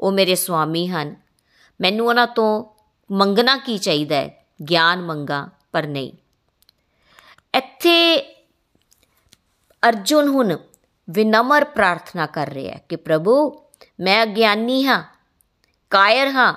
ਉਹ 0.00 0.12
ਮੇਰੇ 0.12 0.34
ਸੁਆਮੀ 0.34 0.88
ਹਨ। 0.88 1.16
ਮੈਨੂੰ 1.80 2.06
ਉਹਨਾਂ 2.08 2.26
ਤੋਂ 2.26 2.75
ਮੰਗਣਾ 3.12 3.56
ਕੀ 3.56 3.78
ਚਾਹੀਦਾ 3.78 4.16
ਹੈ? 4.16 4.46
ਗਿਆਨ 4.70 5.02
ਮੰਗਾ, 5.02 5.48
ਪਰ 5.72 5.86
ਨਹੀਂ। 5.86 6.12
ਇੱਥੇ 7.54 8.20
ਅਰਜੁਨ 9.88 10.28
ਹੁਣ 10.28 10.58
ਵਿਨਮਰ 11.10 11.64
ਪ੍ਰਾਰਥਨਾ 11.64 12.26
ਕਰ 12.26 12.48
ਰਿਹਾ 12.48 12.74
ਹੈ 12.74 12.84
ਕਿ 12.88 12.96
ਪ੍ਰਭੂ, 12.96 13.62
ਮੈਂ 14.00 14.22
ਅਗਿਆਨੀ 14.22 14.84
ਹਾਂ, 14.84 15.04
ਕਾਇਰ 15.90 16.28
ਹਾਂ 16.28 16.54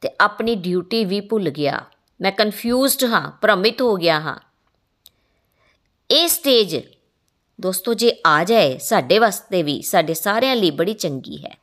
ਤੇ 0.00 0.10
ਆਪਣੀ 0.20 0.54
ਡਿਊਟੀ 0.54 1.04
ਵੀ 1.04 1.20
ਭੁੱਲ 1.20 1.50
ਗਿਆ। 1.50 1.84
ਮੈਂ 2.20 2.32
ਕਨਫਿਊਜ਼ਡ 2.32 3.04
ਹਾਂ, 3.04 3.30
ਭ੍ਰਮਿਤ 3.30 3.80
ਹੋ 3.80 3.94
ਗਿਆ 3.94 4.20
ਹਾਂ। 4.20 4.38
ਇਹ 6.10 6.28
ਸਟੇਜ 6.28 6.76
ਦੋਸਤੋ, 7.60 7.94
ਜੇ 7.94 8.20
ਆ 8.26 8.44
ਜਾਏ, 8.44 8.78
ਸਾਡੇ 8.78 9.18
ਵਾਸਤੇ 9.18 9.62
ਵੀ, 9.62 9.82
ਸਾਡੇ 9.82 10.14
ਸਾਰਿਆਂ 10.14 10.56
ਲਈ 10.56 10.70
ਬੜੀ 10.70 10.94
ਚੰਗੀ 10.94 11.44
ਹੈ। 11.44 11.58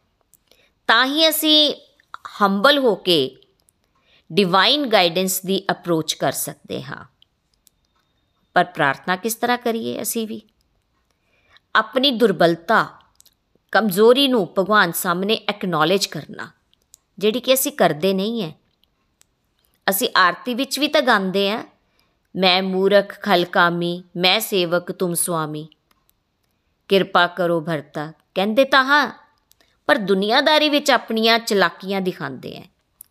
ਤਾਂ 0.87 1.05
ਹੀ 1.05 1.29
ਅਸੀਂ 1.29 1.75
ਹੰਬਲ 2.41 2.77
ਹੋ 2.77 2.95
ਕੇ 2.95 3.35
ਡਿਵਾਈਨ 4.33 4.85
ਗਾਈਡੈਂਸ 4.87 5.41
ਦੀ 5.41 5.63
ਅਪਰੋਚ 5.71 6.13
ਕਰ 6.13 6.31
ਸਕਦੇ 6.31 6.81
ਹਾਂ। 6.83 7.03
ਪਰ 8.55 8.63
ਪ੍ਰਾਰਥਨਾ 8.63 9.15
ਕਿਸ 9.15 9.35
ਤਰ੍ਹਾਂ 9.35 9.57
ਕਰੀਏ 9.57 10.01
ਅਸੀਂ 10.01 10.27
ਵੀ? 10.27 10.41
ਆਪਣੀ 11.75 12.11
ਦੁਰਬਲਤਾ, 12.11 12.85
ਕਮਜ਼ੋਰੀ 13.73 14.27
ਨੂੰ 14.27 14.47
ਭਗਵਾਨ 14.59 14.91
ਸਾਹਮਣੇ 14.91 15.39
ਐਕਨੋਲੇਜ 15.49 16.05
ਕਰਨਾ, 16.05 16.49
ਜਿਹੜੀ 17.19 17.39
ਕਿ 17.39 17.53
ਅਸੀਂ 17.53 17.71
ਕਰਦੇ 17.71 18.13
ਨਹੀਂ 18.13 18.41
ਹੈ 18.41 18.51
ਅਸੀਂ 19.89 20.09
ਆਰਤੀ 20.17 20.53
ਵਿੱਚ 20.53 20.79
ਵੀ 20.79 20.87
ਤਾਂ 20.87 21.01
ਗਾਉਂਦੇ 21.01 21.51
ਆ 21.51 21.63
ਮੈਂ 22.35 22.61
ਮੂਰਖ, 22.63 23.19
ਖਲਕਾਮੀ, 23.21 24.03
ਮੈਂ 24.17 24.39
ਸੇਵਕ, 24.39 24.91
ਤੁਮ 24.91 25.13
ਸੁਆਮੀ। 25.13 25.67
ਕਿਰਪਾ 26.89 27.27
ਕਰੋ 27.27 27.61
ਭਰਤਾ। 27.61 28.11
ਕਹਿੰਦੇ 28.35 28.63
ਤਾਂ 28.65 28.83
ਹਾਂ, 28.83 29.07
ਪਰ 29.87 29.97
ਦੁਨੀਆਦਾਰੀ 29.97 30.69
ਵਿੱਚ 30.69 30.91
ਆਪਣੀਆਂ 30.91 31.39
ਚਲਾਕੀਆਂ 31.39 32.01
ਦਿਖਾਉਂਦੇ 32.01 32.57
ਆ 32.57 32.63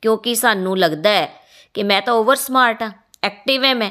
ਕਿਉਂਕਿ 0.03 0.35
ਸਾਨੂੰ 0.35 0.79
ਲੱਗਦਾ 0.79 1.11
ਹੈ 1.11 1.27
ਕਿ 1.75 1.83
ਮੈਂ 1.83 2.03
ਤਾਂ 2.03 2.15
ਓਵਰ 2.15 2.37
ਸਮਾਰਟ 2.37 2.83
ਆ 2.83 2.91
ਐਕਟਿਵ 3.23 3.65
ਹੈ 3.65 3.75
ਮੈਂ। 3.75 3.91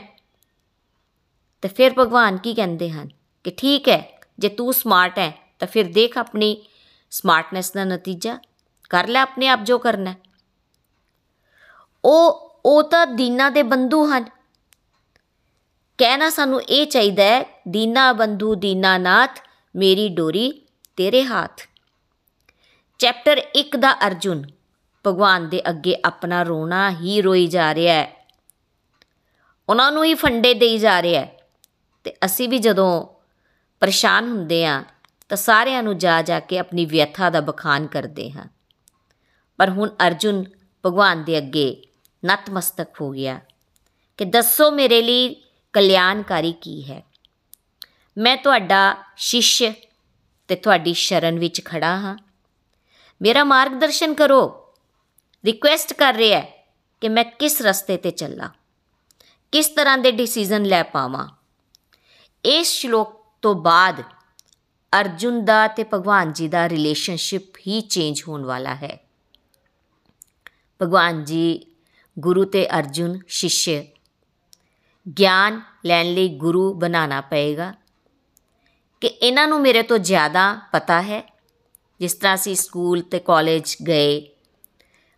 ਤੇ 1.61 1.67
ਫਿਰ 1.67 1.93
ਭਗਵਾਨ 1.99 2.37
ਕੀ 2.37 2.53
ਕਹਿੰਦੇ 2.53 2.89
ਹਨ 2.89 3.09
ਕਿ 3.43 3.51
ਠੀਕ 3.51 3.89
ਹੈ, 3.89 4.19
ਜੇ 4.39 4.49
ਤੂੰ 4.49 4.73
ਸਮਾਰਟ 4.73 5.19
ਹੈ, 5.19 5.31
ਤਾਂ 5.59 5.67
ਫਿਰ 5.67 5.91
ਦੇਖ 5.91 6.17
ਆਪਣੀ 6.17 6.65
ਸਮਾਰਟਨੈਸ 7.11 7.71
ਦਾ 7.71 7.83
ਨਤੀਜਾ, 7.83 8.37
ਕਰ 8.89 9.07
ਲੈ 9.07 9.21
ਆਪਣੇ 9.21 9.47
ਆਪ 9.47 9.63
ਜੋ 9.63 9.77
ਕਰਨਾ 9.77 10.13
ਉਹ 12.05 12.51
ਉਹ 12.65 12.83
ਤਾਂ 12.83 13.07
ਦੀਨਾ 13.07 13.49
ਦੇ 13.49 13.63
ਬੰਧੂ 13.63 14.05
ਹਨ। 14.05 14.25
ਕਹਿਣਾ 15.97 16.29
ਸਾਨੂੰ 16.29 16.61
ਇਹ 16.61 16.87
ਚਾਹੀਦਾ 16.87 17.23
ਹੈ, 17.23 17.61
ਦੀਨਾ 17.67 18.13
ਬੰਧੂ, 18.13 18.55
ਦੀਨਾਨਾਥ, 18.55 19.39
ਮੇਰੀ 19.75 20.09
ਡੋਰੀ 20.09 20.61
ਤੇਰੇ 20.95 21.23
ਹੱਥ। 21.23 21.61
ਚੈਪਟਰ 22.99 23.41
1 23.55 23.77
ਦਾ 23.77 24.07
ਅਰਜੁਨ। 24.07 24.43
ਭਗਵਾਨ 25.07 25.49
ਦੇ 25.49 25.69
ਅੱਗੇ 25.69 25.95
ਆਪਣਾ 26.05 26.43
ਰੋਣਾ 26.43 26.91
ਹੀ 26.91 27.21
ਰੋਈ 27.21 27.47
ਜਾ 27.47 27.75
ਰਿਹਾ 27.75 27.93
ਹੈ। 27.93 28.27
ਉਹਨਾਂ 29.69 29.91
ਨੂੰ 29.91 30.03
ਹੀ 30.03 30.13
ਫੰਡੇ 30.13 30.53
ਦੇਈ 30.53 30.77
ਜਾ 30.77 31.01
ਰਿਹਾ 31.01 31.21
ਹੈ। 31.21 31.37
ਤੇ 32.03 32.13
ਅਸੀਂ 32.25 32.49
ਵੀ 32.49 32.57
ਜਦੋਂ 32.57 33.07
ਪਰੇਸ਼ਾਨ 33.79 34.29
ਹੁੰਦੇ 34.29 34.65
ਆ 34.65 34.83
ਤਾਂ 35.29 35.37
ਸਾਰਿਆਂ 35.37 35.83
ਨੂੰ 35.83 35.97
ਜਾ 35.97 36.21
ਜਾ 36.21 36.39
ਕੇ 36.39 36.59
ਆਪਣੀ 36.59 36.85
ਵਿਅਥਾ 36.85 37.29
ਦਾ 37.29 37.41
ਬਖਾਨ 37.41 37.87
ਕਰਦੇ 37.87 38.31
ਹਾਂ। 38.31 38.45
ਪਰ 39.57 39.69
ਹੁਣ 39.69 39.89
ਅਰਜੁਨ 40.07 40.43
ਭਗਵਾਨ 40.85 41.23
ਦੇ 41.23 41.37
ਅੱਗੇ 41.37 41.81
ਨਤਮਸਤਕ 42.25 42.87
ਹੋ 43.01 43.11
ਗਿਆ 43.11 43.39
ਕਿ 44.17 44.25
ਦੱਸੋ 44.25 44.71
ਮੇਰੇ 44.71 45.01
ਲਈ 45.01 45.43
ਕਲਿਆਣਕਾਰੀ 45.73 46.51
ਕੀ 46.51 46.91
ਹੈ? 46.91 47.05
ਮੈਂ 48.17 48.37
ਤੁਹਾਡਾ 48.37 48.97
ਸ਼ਿਸ਼ 49.17 49.63
ਤੇ 50.47 50.55
ਤੁਹਾਡੀ 50.55 50.93
ਸ਼ਰਨ 50.93 51.39
ਵਿੱਚ 51.39 51.65
ਖੜਾ 51.65 51.99
ਹਾਂ। 51.99 52.17
ਮੇਰਾ 53.21 53.43
ਮਾਰਗਦਰਸ਼ਨ 53.43 54.13
ਕਰੋ। 54.13 54.60
ਰਿਕੁਐਸਟ 55.45 55.93
ਕਰ 55.93 56.13
ਰਿਹਾ 56.13 56.39
ਹੈ 56.39 56.67
ਕਿ 57.01 57.09
ਮੈਂ 57.09 57.23
ਕਿਸ 57.23 57.61
ਰਸਤੇ 57.61 57.97
ਤੇ 57.97 58.11
ਚੱਲਾਂ, 58.11 58.49
ਕਿਸ 59.51 59.67
ਤਰ੍ਹਾਂ 59.67 59.97
ਦੇ 59.97 60.11
ਡਿਸੀਜਨ 60.11 60.63
ਲੈ 60.63 60.83
ਪਾਵਾਂ। 60.83 61.29
ਇਸ 62.45 62.67
ਸ਼ਲੋਕ 62.67 63.25
ਤੋਂ 63.41 63.55
ਬਾਅਦ 63.55 64.03
ਅਰਜੁਨ 64.99 65.45
ਦਾ 65.45 65.67
ਤੇ 65.67 65.85
ਭਗਵਾਨ 65.93 66.33
ਜੀ 66.33 66.47
ਦਾ 66.47 66.69
ਰਿਲੇਸ਼ਨਸ਼ਿਪ 66.69 67.57
ਹੀ 67.57 67.81
ਚੇਂਜ 67.81 68.23
ਹੋਣ 68.27 68.43
ਵਾਲਾ 68.43 68.75
ਹੈ। 68.75 68.99
ਭਗਵਾਨ 70.81 71.23
ਜੀ, 71.23 71.65
ਗੁਰੂ 72.19 72.45
ਤੇ 72.45 72.79
ਅਰਜੁਨ 72.79 73.19
ਸ਼ਿਸ਼, 73.27 73.69
ਗਿਆਨ 75.19 75.61
ਲੈਣ 75.85 76.13
ਲਈ 76.13 76.29
ਗੁਰੂ 76.29 76.73
ਬਣਾਉਣਾ 76.73 77.21
ਪਏਗਾ। 77.21 77.73
ਕਿ 79.01 79.07
ਇਹਨਾਂ 79.07 79.47
ਨੂੰ 79.47 79.61
ਮੇਰੇ 79.61 79.83
ਤੋਂ 79.83 79.97
ਜ਼ਿਆਦਾ 79.97 80.59
ਪਤਾ 80.71 81.01
ਹੈ। 81.01 81.39
ਜਿਸ 81.99 82.13
ਤਰ੍ਹਾਂ 82.13 82.35
ਅਸੀਂ 82.35 82.55
ਸਕੂਲ 82.55 83.01
ਤੇ 83.01 83.19
ਕਾਲਜ 83.19 83.75
ਗਏ 83.87 84.30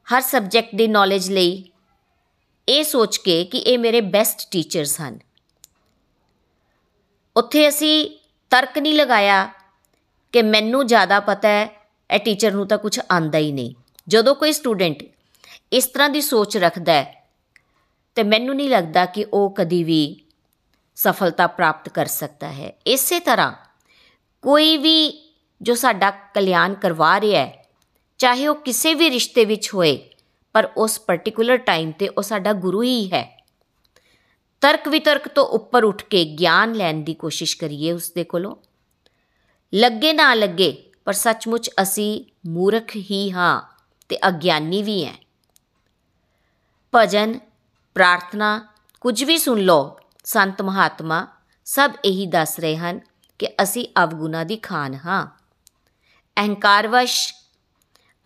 ਹਰ 0.07 0.21
ਸਬਜੈਕਟ 0.21 0.75
ਦੀ 0.75 0.87
ਨੌਲੇਜ 0.87 1.29
ਲਈ 1.29 1.71
ਇਹ 2.69 2.83
ਸੋਚ 2.83 3.17
ਕੇ 3.17 3.43
ਕਿ 3.45 3.57
ਇਹ 3.57 3.79
ਮੇਰੇ 3.79 4.01
ਬੈਸਟ 4.01 4.51
ਟੀਚਰਸ 4.51 5.01
ਹਨ। 5.01 5.19
ਉੱਥੇ 7.35 7.67
ਅਸੀਂ 7.69 8.09
ਤਰਕ 8.49 8.77
ਨਹੀਂ 8.77 8.93
ਲਗਾਇਆ 8.93 9.49
ਕਿ 10.31 10.41
ਮੈਨੂੰ 10.41 10.87
ਜ਼ਿਆਦਾ 10.87 11.19
ਪਤਾ 11.19 11.47
ਹੈ, 11.47 11.87
ਇਹ 12.11 12.19
ਟੀਚਰ 12.19 12.51
ਨੂੰ 12.51 12.67
ਤਾਂ 12.67 12.77
ਕੁਝ 12.77 12.99
ਆਂਦਾ 13.11 13.37
ਹੀ 13.37 13.51
ਨਹੀਂ। 13.51 13.73
ਜਦੋਂ 14.07 14.35
ਕੋਈ 14.35 14.51
ਸਟੂਡੈਂਟ 14.51 15.03
ਇਸ 15.71 15.85
ਤਰ੍ਹਾਂ 15.85 16.09
ਦੀ 16.09 16.21
ਸੋਚ 16.21 16.57
ਰੱਖਦਾ 16.57 16.93
ਹੈ, 16.93 17.23
ਤੇ 18.15 18.23
ਮੈਨੂੰ 18.23 18.55
ਨਹੀਂ 18.55 18.69
ਲੱਗਦਾ 18.69 19.05
ਕਿ 19.05 19.25
ਉਹ 19.33 19.49
ਕਦੀ 19.57 19.83
ਵੀ 19.83 20.21
ਸਫਲਤਾ 20.95 21.47
ਪ੍ਰਾਪਤ 21.47 21.89
ਕਰ 21.89 22.05
ਸਕਦਾ 22.05 22.51
ਹੈ। 22.51 22.73
ਇਸੇ 22.87 23.19
ਤਰ੍ਹਾਂ 23.19 23.53
ਕੋਈ 24.41 24.77
ਵੀ 24.77 25.31
ਜੋ 25.61 25.75
ਸਾਡਾ 25.75 26.11
ਕਲਿਆਣ 26.11 26.73
ਕਰਵਾ 26.73 27.19
ਰਿਹਾ 27.21 27.45
ਹੈ 27.45 27.62
ਚਾਹੇ 28.23 28.47
ਉਹ 28.47 28.55
ਕਿਸੇ 28.55 28.93
ਵੀ 28.93 29.09
ਰਿਸ਼ਤੇ 29.09 29.45
ਵਿੱਚ 29.45 29.73
ਹੋਏ, 29.73 30.09
ਪਰ 30.53 30.71
ਉਸ 30.77 30.99
ਪਾਰਟਿਕੂਲਰ 30.99 31.57
ਟਾਈਮ 31.57 31.91
ਤੇ 31.91 32.07
ਉਹ 32.07 32.21
ਸਾਡਾ 32.21 32.53
ਗੁਰੂ 32.53 32.83
ਹੀ 32.83 33.11
ਹੈ। 33.13 33.45
ਤਰਕ 34.61 34.87
ਵਿਤਰਕ 34.87 35.27
ਤੋਂ 35.27 35.45
ਉੱਪਰ 35.45 35.83
ਉੱਠ 35.83 36.03
ਕੇ 36.03 36.23
ਗਿਆਨ 36.25 36.73
ਲੈਣ 36.73 37.01
ਦੀ 37.03 37.13
ਕੋਸ਼ਿਸ਼ 37.13 37.57
ਕਰੀਏ 37.57 37.91
ਉਸ 37.91 38.11
ਦੇ 38.11 38.23
ਕੋਲੋਂ। 38.23 38.55
ਲੱਗੇ 39.73 40.13
ਨਾ 40.13 40.33
ਲੱਗੇ, 40.33 40.91
ਪਰ 41.05 41.13
ਸੱਚਮੁੱਚ 41.13 41.69
ਅਸੀਂ 41.81 42.25
ਮੂਰਖ 42.49 42.95
ਹੀ 42.95 43.31
ਹਾਂ 43.31 43.61
ਤੇ 44.09 44.19
ਅਗਿਆਨੀ 44.27 44.83
ਵੀ 44.83 45.05
ਹੈ 45.05 45.13
ਭਜਨ, 46.95 47.39
ਪ੍ਰਾਰਥਨਾ, 47.95 48.67
ਕੁਝ 49.01 49.23
ਵੀ 49.23 49.37
ਸੁਣ 49.37 49.59
ਲਓ, 49.59 49.97
ਸੰਤ 50.23 50.61
ਮਹਾਤਮਾ 50.61 51.27
ਸਭ 51.65 51.91
ਇਹੀ 52.05 52.25
ਦੱਸ 52.25 52.59
ਰਹੇ 52.59 52.77
ਹਨ 52.77 52.99
ਕਿ 53.39 53.49
ਅਸੀਂ 53.63 53.87
ਅਵਗੁਣਾ 54.03 54.43
ਦੀ 54.43 54.57
ਖਾਨ 54.57 54.93
ਹਾਂ। 54.93 55.25
ਅਹੰਕਾਰਵਸ਼ 56.37 57.33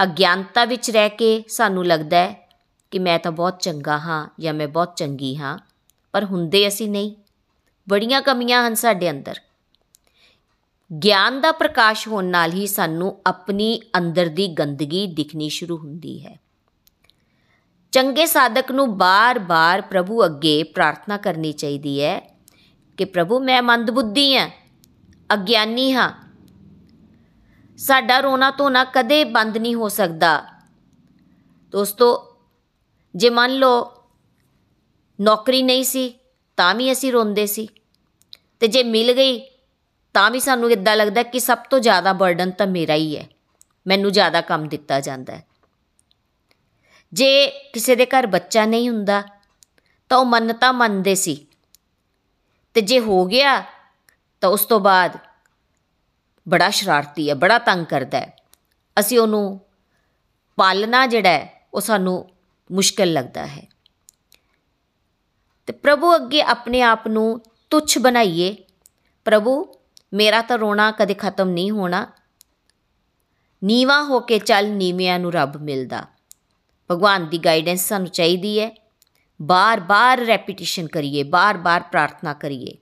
ਅਗਿਆਨਤਾ 0.03 0.65
ਵਿੱਚ 0.65 0.91
ਰਹਿ 0.91 1.09
ਕੇ 1.09 1.43
ਸਾਨੂੰ 1.47 1.85
ਲੱਗਦਾ 1.85 2.17
ਹੈ 2.17 2.49
ਕਿ 2.91 2.99
ਮੈਂ 2.99 3.19
ਤਾਂ 3.19 3.31
ਬਹੁਤ 3.31 3.59
ਚੰਗਾ 3.59 3.97
ਹਾਂ 3.97 4.27
ਜਾਂ 4.39 4.53
ਮੈਂ 4.53 4.67
ਬਹੁਤ 4.67 4.95
ਚੰਗੀ 4.95 5.37
ਹਾਂ, 5.37 5.57
ਪਰ 6.11 6.23
ਹੁੰਦੇ 6.23 6.67
ਅਸੀਂ 6.67 6.89
ਨਹੀਂ। 6.89 7.15
ਬੜੀਆਂ 7.89 8.21
ਕਮੀਆਂ 8.21 8.67
ਹਨ 8.67 8.75
ਸਾਡੇ 8.75 9.09
ਅੰਦਰ। 9.09 9.39
ਗਿਆਨ 11.03 11.41
ਦਾ 11.41 11.51
ਪ੍ਰਕਾਸ਼ 11.51 12.07
ਹੋਣ 12.07 12.25
ਨਾਲ 12.25 12.53
ਹੀ 12.53 12.67
ਸਾਨੂੰ 12.67 13.17
ਆਪਣੀ 13.27 13.81
ਅੰਦਰ 13.97 14.25
ਦੀ 14.25 14.47
ਗੰਦਗੀ 14.47 15.07
ਦਿਖਣੀ 15.07 15.49
ਸ਼ੁਰੂ 15.49 15.77
ਹੁੰਦੀ 15.77 16.25
ਹੈ। 16.25 16.39
ਚੰਗੇ 17.91 18.25
ਸਾਧਕ 18.25 18.71
ਨੂੰ 18.71 18.97
ਬਾਰ-ਬਾਰ 18.97 19.81
ਪ੍ਰਭੂ 19.81 20.25
ਅੱਗੇ 20.25 20.63
ਪ੍ਰਾਰਥਨਾ 20.63 21.17
ਕਰਨੀ 21.17 21.51
ਚਾਹੀਦੀ 21.51 22.03
ਹੈ 22.03 22.19
ਕਿ 22.97 23.05
ਪ੍ਰਭੂ 23.05 23.39
ਮੈਂ 23.39 23.61
ਮੰਦਬੁੱਧੀ 23.61 24.37
ਹਾਂ, 24.37 24.49
ਅਗਿਆਨੀ 25.33 25.93
ਹਾਂ 25.93 26.26
ਸਾਡਾ 27.77 28.19
ਰੋਣਾ 28.19 28.51
ਧੋਣਾ 28.51 28.83
ਕਦੇ 28.83 29.23
ਬੰਦ 29.23 29.57
ਨਹੀਂ 29.57 29.75
ਹੋ 29.75 29.89
ਸਕਦਾ। 29.89 30.45
ਦੋਸਤੋ, 31.71 32.37
ਜੇ 33.15 33.29
ਮੰਨ 33.29 33.53
ਲਓ 33.53 34.03
ਨੌਕਰੀ 35.21 35.63
ਨਹੀਂ 35.63 35.83
ਸੀ, 35.83 36.19
ਤਾਂ 36.57 36.75
ਵੀ 36.75 36.91
ਅਸੀਂ 36.91 37.11
ਰੋਂਦੇ 37.11 37.45
ਸੀ। 37.45 37.69
ਤੇ 38.59 38.67
ਜੇ 38.67 38.83
ਮਿਲ 38.83 39.13
ਗਈ, 39.13 39.41
ਤਾਂ 40.13 40.31
ਵੀ 40.31 40.39
ਸਾਨੂੰ 40.39 40.71
ਇਦਾਂ 40.71 40.95
ਲੱਗਦਾ 40.95 41.23
ਕਿ 41.23 41.39
ਸਭ 41.39 41.57
ਤੋਂ 41.57 41.79
ਜ਼ਿਆਦਾ 41.79 42.13
ਬਰਡਨ 42.13 42.51
ਤਾਂ 42.51 42.67
ਮੇਰਾ 42.67 42.93
ਹੀ 42.93 43.17
ਹੈ। 43.17 43.27
ਮੈਨੂੰ 43.87 44.11
ਜ਼ਿਆਦਾ 44.11 44.41
ਕੰਮ 44.41 44.67
ਦਿੱਤਾ 44.67 44.99
ਜਾਂਦਾ 44.99 45.35
ਹੈ। 45.35 45.47
ਜੇ 47.13 47.47
ਕਿਸੇ 47.47 47.95
ਦੇ 47.95 48.05
ਘਰ 48.05 48.27
ਬੱਚਾ 48.27 48.65
ਨਹੀਂ 48.65 48.89
ਹੁੰਦਾ, 48.89 49.23
ਤਾਂ 50.09 50.17
ਉਹ 50.17 50.25
ਮੰਨਤਾ 50.25 50.71
ਮੰਨਦੇ 50.71 51.15
ਸੀ। 51.15 51.47
ਤੇ 52.73 52.81
ਜੇ 52.81 52.99
ਹੋ 52.99 53.25
ਗਿਆ, 53.25 53.63
ਤਾਂ 54.41 54.49
ਉਸ 54.49 54.65
ਤੋਂ 54.65 54.79
ਬਾਅਦ 54.79 55.26
ਬੜਾ 56.49 56.69
ਸ਼ਰਾਰਤੀ 56.69 57.29
ਹੈ, 57.29 57.35
ਬੜਾ 57.35 57.57
ਤੰਗ 57.57 57.85
ਕਰਦਾ 57.85 58.19
ਹੈ। 58.19 58.37
ਅਸੀਂ 58.99 59.19
ਉਹਨੂੰ 59.19 59.61
ਪਾਲਣਾ 60.55 61.07
ਜਿਹੜਾ 61.07 61.29
ਹੈ, 61.29 61.67
ਉਹ 61.73 61.81
ਸਾਨੂੰ 61.81 62.29
ਮੁਸ਼ਕਲ 62.71 63.13
ਲੱਗਦਾ 63.13 63.47
ਹੈ। 63.47 63.67
ਤੇ 65.65 65.73
ਪ੍ਰਭੂ 65.73 66.15
ਅੱਗੇ 66.15 66.41
ਆਪਣੇ 66.41 66.81
ਆਪ 66.81 67.07
ਨੂੰ 67.07 67.41
ਤੁੱਛ 67.69 67.97
ਬਣਾਈਏ। 67.97 68.55
ਪ੍ਰਭੂ, 69.25 69.73
ਮੇਰਾ 70.13 70.41
ਤਾਂ 70.41 70.57
ਰੋਣਾ 70.57 70.91
ਕਦੇ 70.91 71.13
ਖਤਮ 71.13 71.49
ਨਹੀਂ 71.49 71.71
ਹੋਣਾ। 71.71 72.07
ਨੀਵਾ 73.63 74.03
ਹੋ 74.03 74.19
ਕੇ 74.19 74.39
ਚੱਲ 74.39 74.69
ਨੀਵਿਆਂ 74.69 75.19
ਨੂੰ 75.19 75.33
ਰੱਬ 75.33 75.57
ਮਿਲਦਾ। 75.57 76.05
ਭਗਵਾਨ 76.91 77.29
ਦੀ 77.29 77.37
ਗਾਈਡੈਂਸ 77.37 77.87
ਸਾਨੂੰ 77.87 78.07
ਚਾਹੀਦੀ 78.07 78.59
ਹੈ। 78.59 78.75
ਬਾਰ-ਬਾਰ 79.41 80.17
ਰੈਪੀਟੀਸ਼ਨ 80.17 80.87
ਕਰੀਏ, 80.87 81.23
ਬਾਰ-ਬਾਰ 81.23 81.83
ਪ੍ਰਾਰਥਨਾ 81.83 82.33
ਕਰੀਏ। 82.33 82.77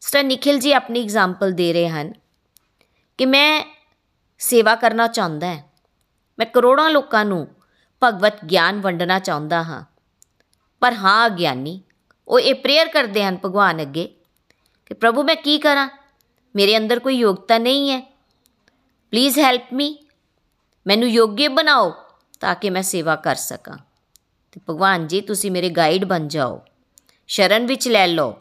ਸਟਰ 0.00 0.22
ਨikhil 0.22 0.60
ਜੀ 0.60 0.72
ਆਪਣੀ 0.72 1.02
ਐਗਜ਼ਾਮਪਲ 1.02 1.52
ਦੇ 1.52 1.72
ਰਹੇ 1.72 1.88
ਹਨ। 1.88 2.12
ਕਿ 3.18 3.26
ਮੈਂ 3.26 3.64
ਸੇਵਾ 4.38 4.74
ਕਰਨਾ 4.74 5.06
ਚਾਹੁੰਦਾ 5.06 5.54
ਹਾਂ। 5.54 5.62
ਮੈਂ 6.38 6.46
ਕਰੋੜਾਂ 6.46 6.90
ਲੋਕਾਂ 6.90 7.24
ਨੂੰ 7.24 7.48
ਭਗਵਤ 8.04 8.44
ਗਿਆਨ 8.44 8.80
ਵੰਡਣਾ 8.80 9.18
ਚਾਹੁੰਦਾ 9.18 9.62
ਹਾਂ। 9.62 9.84
ਪਰ 10.80 10.94
ਹਾਂ, 10.94 11.30
ਗਿਆਨੀ, 11.30 11.82
ਉਹ 12.28 12.40
ਇਹ 12.40 12.54
ਪ੍ਰੇਅਰ 12.54 12.88
ਕਰਦੇ 12.88 13.24
ਹਨ 13.24 13.38
ਭਗਵਾਨ 13.44 13.82
ਅੱਗੇ 13.82 14.14
ਕਿ 14.86 14.94
ਪ੍ਰਭੂ, 14.94 15.22
ਮੈਂ 15.22 15.36
ਕੀ 15.36 15.58
ਕਰਾਂ? 15.58 15.88
ਮੇਰੇ 16.56 16.76
ਅੰਦਰ 16.76 16.98
ਕੋਈ 16.98 17.14
ਯੋਗਤਾ 17.14 17.58
ਨਹੀਂ 17.58 17.90
ਹੈ। 17.90 18.00
ਪਲੀਜ਼ 19.10 19.38
ਹੈਲਪ 19.38 19.64
ਮੀ 19.72 19.98
ਮੈਨੂੰ 20.86 21.08
ਯੋਗਯ 21.08 21.48
ਬਣਾਓ 21.48 21.94
ਤਾਂ 22.40 22.54
ਕਿ 22.54 22.70
ਮੈਂ 22.70 22.82
ਸੇਵਾ 22.82 23.16
ਕਰ 23.16 23.34
ਸਕਾਂ। 23.34 23.78
ਤੇ 24.52 24.60
ਭਗਵਾਨ 24.70 25.06
ਜੀ, 25.06 25.20
ਤੁਸੀਂ 25.20 25.50
ਮੇਰੇ 25.50 25.68
ਗਾਈਡ 25.68 26.04
ਬਣ 26.04 26.28
ਜਾਓ। 26.28 26.62
ਸ਼ਰਨ 27.28 27.66
ਵਿੱਚ 27.66 27.88
ਲੈ 27.88 28.06
ਲਓ। 28.06 28.34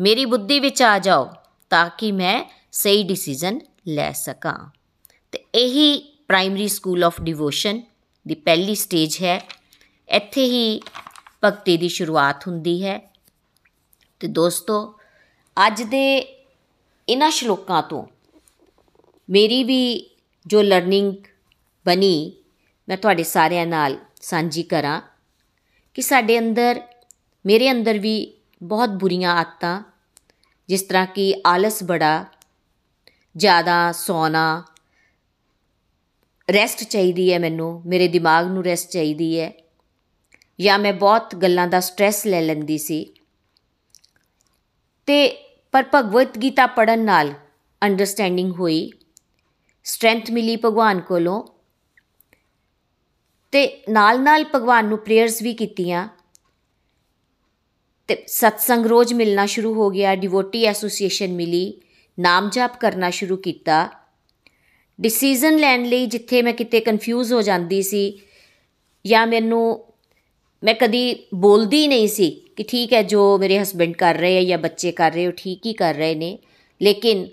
ਮੇਰੀ 0.00 0.24
ਬੁੱਧੀ 0.24 0.60
ਵਿੱਚ 0.60 0.82
ਆ 0.82 0.98
ਜਾਓ 0.98 1.30
ਤਾਂ 1.70 1.90
ਕਿ 1.98 2.12
ਮੈਂ 2.12 2.44
ਸਹੀ 2.72 3.02
ਡਿਸੀਜਨ 3.02 3.60
ਲੈ 3.88 4.12
ਸਕਾਂ। 4.12 4.70
ਤੇ 5.32 5.44
ਇਹੀ 5.54 6.18
ਪ੍ਰਾਇਮਰੀ 6.28 6.68
ਸਕੂਲ 6.68 7.04
ਆਫ 7.04 7.20
ਡਿਵੋਸ਼ਨ 7.20 7.82
ਦੀ 8.28 8.34
ਪਹਿਲੀ 8.34 8.74
ਸਟੇਜ 8.74 9.16
ਹੈ। 9.16 9.48
ਇੱਥੇ 10.08 10.44
ਹੀ 10.44 10.80
ਭਗਤੀ 11.44 11.76
ਦੀ 11.76 11.88
ਸ਼ੁਰੂਆਤ 11.88 12.46
ਹੁੰਦੀ 12.46 12.84
ਹੈ। 12.84 13.12
ਤੇ 14.20 14.28
ਦੋਸਤੋ, 14.28 14.98
ਅੱਜ 15.66 15.82
ਦੇ 15.82 16.38
ਇਹਨਾਂ 17.08 17.30
ਸ਼ਲੋਕਾਂ 17.30 17.82
ਤੋਂ 17.82 18.06
ਮੇਰੀ 19.30 19.64
ਵੀ 19.64 20.16
ਜੋ 20.46 20.62
ਲਰਨਿੰਗ 20.62 21.16
ਬਣੀ, 21.86 22.32
ਮੈਂ 22.88 22.96
ਤੁਹਾਡੇ 22.96 23.22
ਸਾਰਿਆਂ 23.22 23.66
ਨਾਲ 23.66 23.96
ਸਾਂਝੀ 24.22 24.62
ਕਰਾਂ 24.62 25.00
ਕਿ 25.94 26.02
ਸਾਡੇ 26.02 26.38
ਅੰਦਰ, 26.38 26.82
ਮੇਰੇ 27.46 27.70
ਅੰਦਰ 27.70 27.98
ਵੀ 27.98 28.34
ਬਹੁਤ 28.62 28.88
ਬੁਰੀਆਂ 28.88 29.32
ਆਦਤਾਂ, 29.32 29.82
ਜਿਸ 30.68 30.82
ਤਰ੍ਹਾਂ 30.82 31.06
ਕਿ 31.06 31.42
ਆਲਸ 31.46 31.82
ਬੜਾ 31.82 32.24
ਜ਼ਿਆਦਾ 33.36 33.92
ਸੌਣਾ 33.92 34.64
ਰੈਸਟ 36.52 36.84
ਚਾਹੀਦੀ 36.84 37.32
ਹੈ 37.32 37.38
ਮੈਨੂੰ, 37.38 37.82
ਮੇਰੇ 37.86 38.08
ਦਿਮਾਗ 38.08 38.46
ਨੂੰ 38.46 38.64
ਰੈਸਟ 38.64 38.88
ਚਾਹੀਦੀ 38.88 39.40
ਹੈ 39.40 39.52
ਜਾਂ 40.60 40.78
ਮੈਂ 40.78 40.92
ਬਹੁਤ 40.92 41.34
ਗੱਲਾਂ 41.34 41.68
ਦਾ 41.68 41.80
ਸਟ्रेस 41.80 42.14
ਲੈ 42.26 42.40
ਲੈਂਦੀ 42.40 42.78
ਸੀ। 42.78 43.14
ਤੇ 45.06 45.28
ਪਰ 45.72 45.84
ਭਗਵਤ 45.94 46.38
ਗੀਤਾ 46.38 46.66
ਪੜਨ 46.66 47.04
ਨਾਲ 47.04 47.32
ਅੰਡਰਸਟੈਂਡਿੰਗ 47.82 48.52
ਹੋਈ 48.52 48.90
ਸਟਰੈਂਥ 49.84 50.30
ਮਿਲੀ 50.30 50.56
ਭਗਵਾਨ 50.56 51.00
ਕੋਲੋਂ 51.00 51.44
ਤੇ 53.52 53.82
ਨਾਲ-ਨਾਲ 53.88 54.44
ਭਗਵਾਨ 54.54 54.84
ਨੂੰ 54.84 54.98
ਪ੍ਰੇਅਰਸ 54.98 55.42
ਵੀ 55.42 55.54
ਕੀਤੀਆਂ। 55.54 56.08
ਤੇ 58.08 58.24
ਸਤਸੰਗ 58.26 58.86
ਰੋਜ਼ 58.86 59.14
ਮਿਲਣਾ 59.14 59.46
ਸ਼ੁਰੂ 59.46 59.74
ਹੋ 59.74 59.90
ਗਿਆ 59.90 60.14
ਡਿਵੋਟੀ 60.14 60.64
ਐਸੋਸੀਏਸ਼ਨ 60.64 61.32
ਮਿਲੀ 61.32 61.80
ਨਾਮ 62.20 62.50
ਜਪ 62.50 62.76
ਕਰਨਾ 62.80 63.10
ਸ਼ੁਰੂ 63.10 63.36
ਕੀਤਾ। 63.36 63.88
ਡਿਸੀਜਨ 65.00 65.56
ਲੈਣ 65.56 65.84
ਲਈ 65.84 66.06
ਜਿੱਥੇ 66.06 66.42
ਮੈਂ 66.42 66.52
ਕਿਤੇ 66.52 66.80
ਕਨਫਿਊਜ਼ 66.80 67.32
ਹੋ 67.32 67.42
ਜਾਂਦੀ 67.42 67.82
ਸੀ 67.82 68.20
ਜਾਂ 69.06 69.26
ਮੈਨੂੰ, 69.26 69.84
ਮੈਂ 70.64 70.74
ਕਦੀ 70.74 71.26
ਬੋਲਦੀ 71.34 71.88
ਨਹੀਂ 71.88 72.08
ਸੀ 72.08 72.30
ਕਿ 72.56 72.62
ਠੀਕ 72.62 72.92
ਹੈ 72.92 73.02
ਜੋ 73.02 73.38
ਮੇਰੇ 73.38 73.62
ਹਸਬੰਡ 73.62 73.94
ਕਰ 73.94 74.14
ਰਹੇ 74.14 74.36
ਹੈ 74.36 74.44
ਜਾਂ 74.44 74.58
ਬੱਚੇ 74.58 74.92
ਕਰ 74.92 75.12
ਰਹੇ 75.12 75.26
ਹੋ 75.26 75.32
ਠੀਕ 75.36 75.66
ਹੀ 75.66 75.72
ਕਰ 75.72 75.94
ਰਹੇ 75.94 76.14
ਨੇ। 76.14 76.38
ਲੇਕਿਨ 76.82 77.28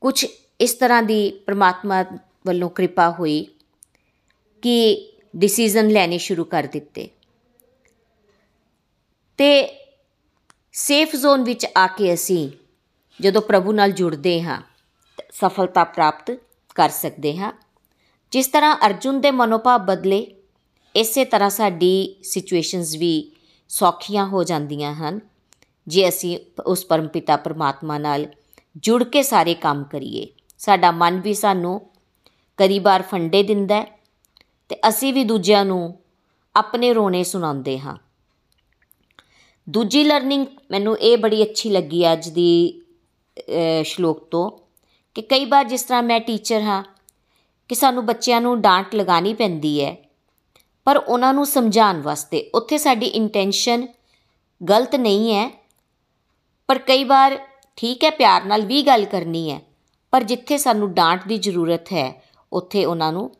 ਕੁਝ 0.00 0.26
ਇਸ 0.60 0.74
ਤਰ੍ਹਾਂ 0.74 1.02
ਦੀ 1.02 1.30
ਪ੍ਰਮਾਤਮਾ 1.30 2.04
ਵੱਲੋਂ 2.46 2.70
ਕਿਰਪਾ 2.70 3.10
ਹੋਈ 3.10 3.46
ਕਿ 4.62 5.08
ਡਿਸੀਜਨ 5.36 5.88
ਲੈਣੇ 5.88 6.18
ਸ਼ੁਰੂ 6.18 6.44
ਕਰ 6.44 6.68
ਦਿੱਤੇ। 6.72 7.08
ਤੇ 9.38 9.68
ਸੇਫ 10.72 11.16
ਜ਼ੋਨ 11.16 11.42
ਵਿੱਚ 11.42 11.66
ਆ 11.76 11.86
ਕੇ 11.86 12.14
ਅਸੀਂ 12.14 12.48
ਜਦੋਂ 13.20 13.42
ਪ੍ਰਭੂ 13.42 13.72
ਨਾਲ 13.72 13.92
ਜੁੜਦੇ 13.92 14.42
ਹਾਂ, 14.42 14.62
ਸਫਲਤਾ 15.32 15.84
ਪ੍ਰਾਪਤ 15.84 16.38
ਕਰ 16.74 16.88
ਸਕਦੇ 16.88 17.36
ਹਾਂ। 17.36 17.52
ਜਿਸ 18.30 18.46
ਤਰ੍ਹਾਂ 18.46 18.76
ਅਰਜੁਨ 18.86 19.20
ਦੇ 19.20 19.30
ਮਨੋਭਾਵ 19.30 19.84
ਬਦਲੇ, 19.84 20.34
ਇਸੇ 20.96 21.24
ਤਰ੍ਹਾਂ 21.24 21.50
ਸਾਡੀ 21.50 22.16
ਸਿਚੁਏਸ਼ਨਸ 22.22 22.96
ਵੀ 22.96 23.32
ਸੌਖੀਆਂ 23.68 24.26
ਹੋ 24.26 24.44
ਜਾਂਦੀਆਂ 24.44 24.94
ਹਨ। 24.94 25.20
ਜੇ 25.86 26.08
ਅਸੀਂ 26.08 26.38
ਉਸ 26.66 26.84
ਪਰਮਪਿਤਾ 26.84 27.36
ਪਰਮਾਤਮਾ 27.36 27.98
ਨਾਲ 27.98 28.26
ਜੁੜ 28.76 29.04
ਕੇ 29.04 29.22
ਸਾਰੇ 29.22 29.54
ਕੰਮ 29.54 29.84
ਕਰੀਏ, 29.84 30.26
ਸਾਡਾ 30.58 30.90
ਮਨ 30.90 31.20
ਵੀ 31.20 31.34
ਸਾਨੂੰ 31.34 31.90
ਕਈ 32.56 32.78
ਵਾਰ 32.78 33.02
ਫੰਡੇ 33.02 33.42
ਦਿੰਦਾ 33.42 33.86
ਤੇ 34.68 34.76
ਅਸੀਂ 34.88 35.12
ਵੀ 35.14 35.24
ਦੂਜਿਆਂ 35.24 35.64
ਨੂੰ 35.64 35.98
ਆਪਣੇ 36.56 36.92
ਰੋਣੇ 36.92 37.24
ਸੁਣਾਉਂਦੇ 37.24 37.78
ਹਾਂ। 37.78 37.96
ਦੂਜੀ 39.68 40.04
ਲਰਨਿੰਗ 40.04 40.46
ਮੈਨੂੰ 40.70 40.98
ਇਹ 40.98 41.18
ਬੜੀ 41.18 41.42
ਅੱਛੀ 41.42 41.70
ਲੱਗੀ 41.70 42.12
ਅੱਜ 42.12 42.28
ਦੀ 42.28 42.82
ਸ਼ਲੋਕ 43.84 44.24
ਤੋਂ 44.30 44.50
ਕਿ 45.16 45.22
ਕਈ 45.22 45.44
ਵਾਰ 45.44 45.64
ਜਿਸ 45.64 45.82
ਤਰ੍ਹਾਂ 45.82 46.02
ਮੈਂ 46.02 46.20
ਟੀਚਰ 46.20 46.60
ਹਾਂ 46.60 46.82
ਕਿ 47.70 47.74
ਸਾਨੂੰ 47.74 48.04
ਬੱਚਿਆਂ 48.06 48.40
ਨੂੰ 48.40 48.60
ਡਾਂਟ 48.62 48.94
ਲਗਾਣੀ 48.94 49.34
ਪੈਂਦੀ 49.34 49.80
ਹੈ, 49.84 49.96
ਪਰ 50.86 50.96
ਉਹਨਾਂ 50.96 51.32
ਨੂੰ 51.34 51.46
ਸਮਝਾਉਣ 51.46 52.00
ਵਾਸਤੇ 52.02 52.50
ਉੱਥੇ 52.54 52.78
ਸਾਡੀ 52.78 53.06
ਇੰਟੈਂਸ਼ਨ 53.06 53.86
ਗਲਤ 54.60 54.94
ਨਹੀਂ 54.96 55.34
ਹੈ। 55.34 55.48
ਪਰ 56.68 56.78
ਕਈ 56.78 57.04
ਵਾਰ 57.04 57.38
ਠੀਕ 57.78 58.04
ਹੈ, 58.04 58.10
ਪਿਆਰ 58.10 58.44
ਨਾਲ 58.44 58.62
ਵੀ 58.62 58.82
ਗੱਲ 58.82 59.04
ਕਰਨੀ 59.04 59.50
ਹੈ, 59.50 59.60
ਪਰ 60.12 60.22
ਜਿੱਥੇ 60.22 60.58
ਸਾਨੂੰ 60.58 60.92
ਡਾਂਟ 60.94 61.26
ਦੀ 61.28 61.38
ਜ਼ਰੂਰਤ 61.38 61.92
ਹੈ, 61.92 62.22
ਉੱਥੇ 62.52 62.84
ਉਹਨਾਂ 62.84 63.12
ਨੂੰ, 63.12 63.30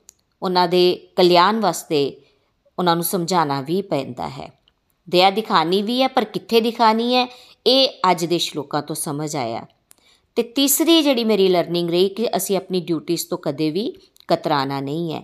ਉਹਨਾਂ 0.42 0.66
ਦੇ 0.68 1.08
ਕਲਿਆਣ 1.16 1.60
ਵਾਸਤੇ 1.60 2.00
ਉਹਨਾਂ 2.78 2.94
ਨੂੰ 2.96 3.04
ਸਮਝਾਉਣਾ 3.04 3.60
ਵੀ 3.60 3.80
ਪੈਂਦਾ 3.82 4.28
ਹੈ। 4.28 4.50
ਦਇਆ 5.08 5.30
ਦਿਖਾਣੀ 5.30 5.80
ਵੀ 5.82 6.00
ਹੈ, 6.02 6.08
ਪਰ 6.08 6.24
ਕਿੱਥੇ 6.24 6.60
ਦਿਖਾਣੀ 6.60 7.14
ਹੈ, 7.14 7.26
ਇਹ 7.66 7.88
ਅੱਜ 8.10 8.24
ਦੇ 8.24 8.38
ਸ਼ਲੋਕਾਂ 8.38 8.82
ਤੋਂ 8.82 8.96
ਸਮਝ 8.96 9.34
ਆਇਆ। 9.36 9.64
ਤੇ 10.36 10.42
ਤੀਸਰੀ 10.42 11.02
ਜਿਹੜੀ 11.02 11.24
ਮੇਰੀ 11.24 11.48
ਲਰਨਿੰਗ 11.48 11.90
ਰਹੀ 11.90 12.08
ਕਿ 12.08 12.28
ਅਸੀਂ 12.36 12.56
ਆਪਣੀ 12.56 12.80
ਡਿਊਟੀਆਂ 12.80 13.26
ਤੋਂ 13.30 13.38
ਕਦੇ 13.38 13.70
ਵੀ 13.70 13.92
ਕਤਰਾਣਾ 14.28 14.80
ਨਹੀਂ 14.80 15.12
ਹੈ। 15.12 15.22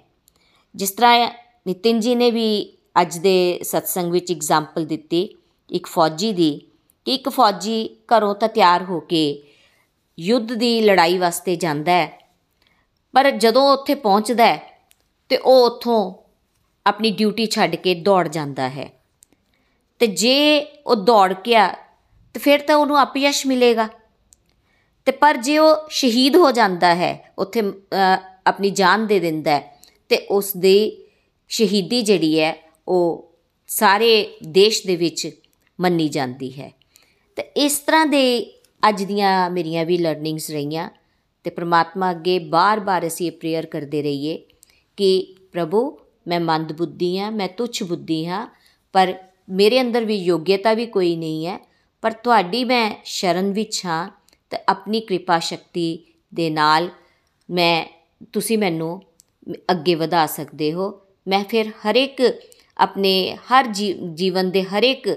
ਜਿਸ 0.75 0.91
ਤਰ੍ਹਾਂ 0.91 1.31
ਨਿਤਿਨ 1.67 2.01
ਜੀ 2.01 2.15
ਨੇ 2.15 2.31
ਵੀ 2.31 2.79
ਅੱਜ 3.01 3.19
ਦੇ 3.19 3.61
ਸਤਸੰਗ 3.63 4.13
ਵਿੱਚ 4.13 4.33
ਐਗਜ਼ਾਮਪਲ 4.33 4.85
ਦਿੱਤੀ 4.85 5.29
ਇੱਕ 5.71 5.87
ਫੌਜੀ 5.87 6.33
ਦੀ 6.33 6.51
ਕਿ 7.07 7.15
ਇੱਕ 7.15 7.29
ਫੌਜੀ 7.29 7.89
ਘਰੋਂ 8.09 8.35
ਤਾਂ 8.35 8.49
ਤਿਆਰ 8.49 8.85
ਹੋ 8.85 9.01
ਕੇ 9.01 9.43
ਯੁੱਧ 10.19 10.53
ਦੀ 10.53 10.81
ਲੜਾਈ 10.81 11.19
ਵਾਸਤੇ 11.19 11.57
ਜਾਂਦਾ 11.57 11.93
ਹੈ, 11.93 12.19
ਪਰ 13.15 13.31
ਜਦੋਂ 13.31 13.63
ਉੱਥੇ 13.73 13.95
ਪਹੁੰਚਦਾ 13.95 14.47
ਹੈ 14.47 14.61
ਤੇ 15.29 15.37
ਉਹ 15.37 15.67
ਉੱਥੋਂ 15.67 16.15
ਆਪਣੀ 16.87 17.11
ਡਿਊਟੀ 17.11 17.47
ਛੱਡ 17.47 17.75
ਕੇ 17.75 17.95
ਦੌੜ 17.95 18.29
ਜਾਂਦਾ 18.29 18.69
ਹੈ। 18.69 18.91
ਤੇ 20.01 20.07
ਜੇ 20.07 20.61
ਉਹ 20.87 20.97
ਦੌੜ 20.97 21.33
ਗਿਆ 21.47 21.69
ਤੇ 22.35 22.41
ਫਿਰ 22.41 22.61
ਤਾਂ 22.61 22.77
ਉਹਨੂੰ 22.77 23.03
ਅਪਯਸ਼ 23.03 23.47
ਮਿਲੇਗਾ। 23.47 23.89
ਤੇ 25.07 25.13
ਪਰ 25.13 25.37
ਜੇ 25.37 25.59
ਉਹ 25.59 25.89
ਸ਼ਹੀਦ 25.91 26.37
ਹੋ 26.37 26.51
ਜਾਂਦਾ 26.51 26.95
ਹੈ, 26.95 27.33
ਉੱਥੇ 27.39 27.63
ਆਪਣੀ 28.47 28.71
ਜਾਨ 28.71 29.07
ਦੇ 29.07 29.19
ਦਿੰਦਾ 29.21 29.51
ਹੈ, 29.51 29.79
ਤੇ 30.11 30.17
ਉਸ 30.31 30.53
ਦੀ 30.57 31.07
ਸ਼ਹੀਦੀ 31.51 32.03
ਜਿਹੜੀ 32.03 32.39
ਹੈ, 32.41 32.55
ਉਹ 32.89 33.29
ਸਾਰੇ 33.69 34.39
ਦੇਸ਼ 34.49 34.87
ਦੇ 34.87 34.97
ਵਿੱਚ 34.97 35.31
ਮੰਨੀ 35.79 36.09
ਜਾਂਦੀ 36.09 36.53
ਹੈ। 36.61 36.71
ਤੇ 37.37 37.43
ਇਸ 37.57 37.79
ਤਰ੍ਹਾਂ 37.79 38.07
ਦੇ 38.07 38.23
ਅੱਜ 38.89 39.03
ਦੀਆਂ 39.03 39.51
ਮੇਰੀਆਂ 39.51 39.85
ਵੀ 39.87 39.99
ਲਰਨਿੰਗਸ 39.99 40.51
ਰਹੀਆਂ 40.51 40.89
ਤੇ 41.45 41.51
ਪ੍ਰਮਾਤਮਾ 41.51 42.11
ਅੱਗੇ 42.11 42.39
ਬਾਰ-ਬਾਰ 42.39 43.07
ਅਸੀਂ 43.07 43.27
ਇਹ 43.27 43.33
ਪ੍ਰੇਅਰ 43.33 43.67
ਕਰਦੇ 43.67 44.03
ਰਹੀਏ 44.03 44.39
ਕਿ 44.99 45.35
ਪ੍ਰਭੂ, 45.53 45.99
ਮੈਂ 46.29 46.41
ਮੰਦ 46.41 46.73
ਬੁੱਧੀ 46.73 47.19
ਹਾਂ, 47.19 47.31
ਮੈਂ 47.33 47.49
ਤੁੱਛ 47.49 47.83
ਬੁੱਧੀ 47.83 48.25
ਹਾਂ, 48.27 48.47
ਪਰ 48.95 49.15
ਮੇਰੇ 49.51 49.81
ਅੰਦਰ 49.81 50.05
ਵੀ 50.05 50.17
ਯੋਗਿਅਤਾ 50.17 50.75
ਵੀ 50.75 50.87
ਕੋਈ 50.87 51.15
ਨਹੀਂ 51.17 51.47
ਹੈ, 51.47 51.59
ਪਰ 52.03 52.13
ਤੁਹਾਡੀ 52.13 52.65
ਮੈਂ 52.65 52.91
ਸ਼ਰਨ 53.05 53.53
ਵਿੱਚ 53.53 53.81
ਹਾਂ 53.87 54.09
ਤੇ 54.53 54.59
ਆਪਣੀ 54.69 55.01
ਕਿਰਪਾ 55.01 55.39
ਸ਼ਕਤੀ 55.39 56.07
ਦੇ 56.35 56.51
ਨਾਲ 56.51 56.91
ਮੈਂ, 57.51 57.87
ਤੁਸੀਂ 58.33 58.59
ਮੈਨੂੰ 58.59 59.03
ਅੱਗੇ 59.71 59.95
ਵਧਾ 59.95 60.27
ਸਕਦੇ 60.27 60.73
ਹੋ। 60.73 61.01
ਮੈਂ 61.29 61.45
ਫਿਰ 61.45 61.69
ਹਰ 61.69 61.95
ਇੱਕ 61.95 62.23
ਆਪਣੇ 62.79 63.39
ਹਰ 63.51 63.67
ਜੀਵਨ 64.15 64.51
ਦੇ 64.51 64.63
ਹਰ 64.63 64.83
ਇੱਕ 64.83 65.09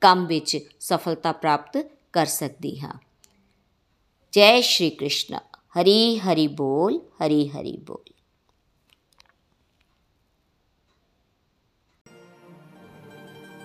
ਕੰਮ 0.00 0.26
ਵਿੱਚ 0.26 0.58
ਸਫਲਤਾ 0.80 1.32
ਪ੍ਰਾਪਤ 1.32 1.86
ਕਰ 2.12 2.26
ਸਕਦੀ 2.26 2.80
ਹਾਂ। 2.80 2.92
ਜੈ 4.32 4.60
ਸ਼੍ਰੀ 4.60 4.90
ਕ੍ਰਿਸ਼ਨ। 4.90 5.36
ਹਰੀ 5.80 6.18
ਹਰੀ 6.18 6.46
ਬੋਲ, 6.46 6.98
ਹਰੀ 6.98 7.48
ਹਰੀ 7.48 7.76
ਬੋਲ। 7.76 8.12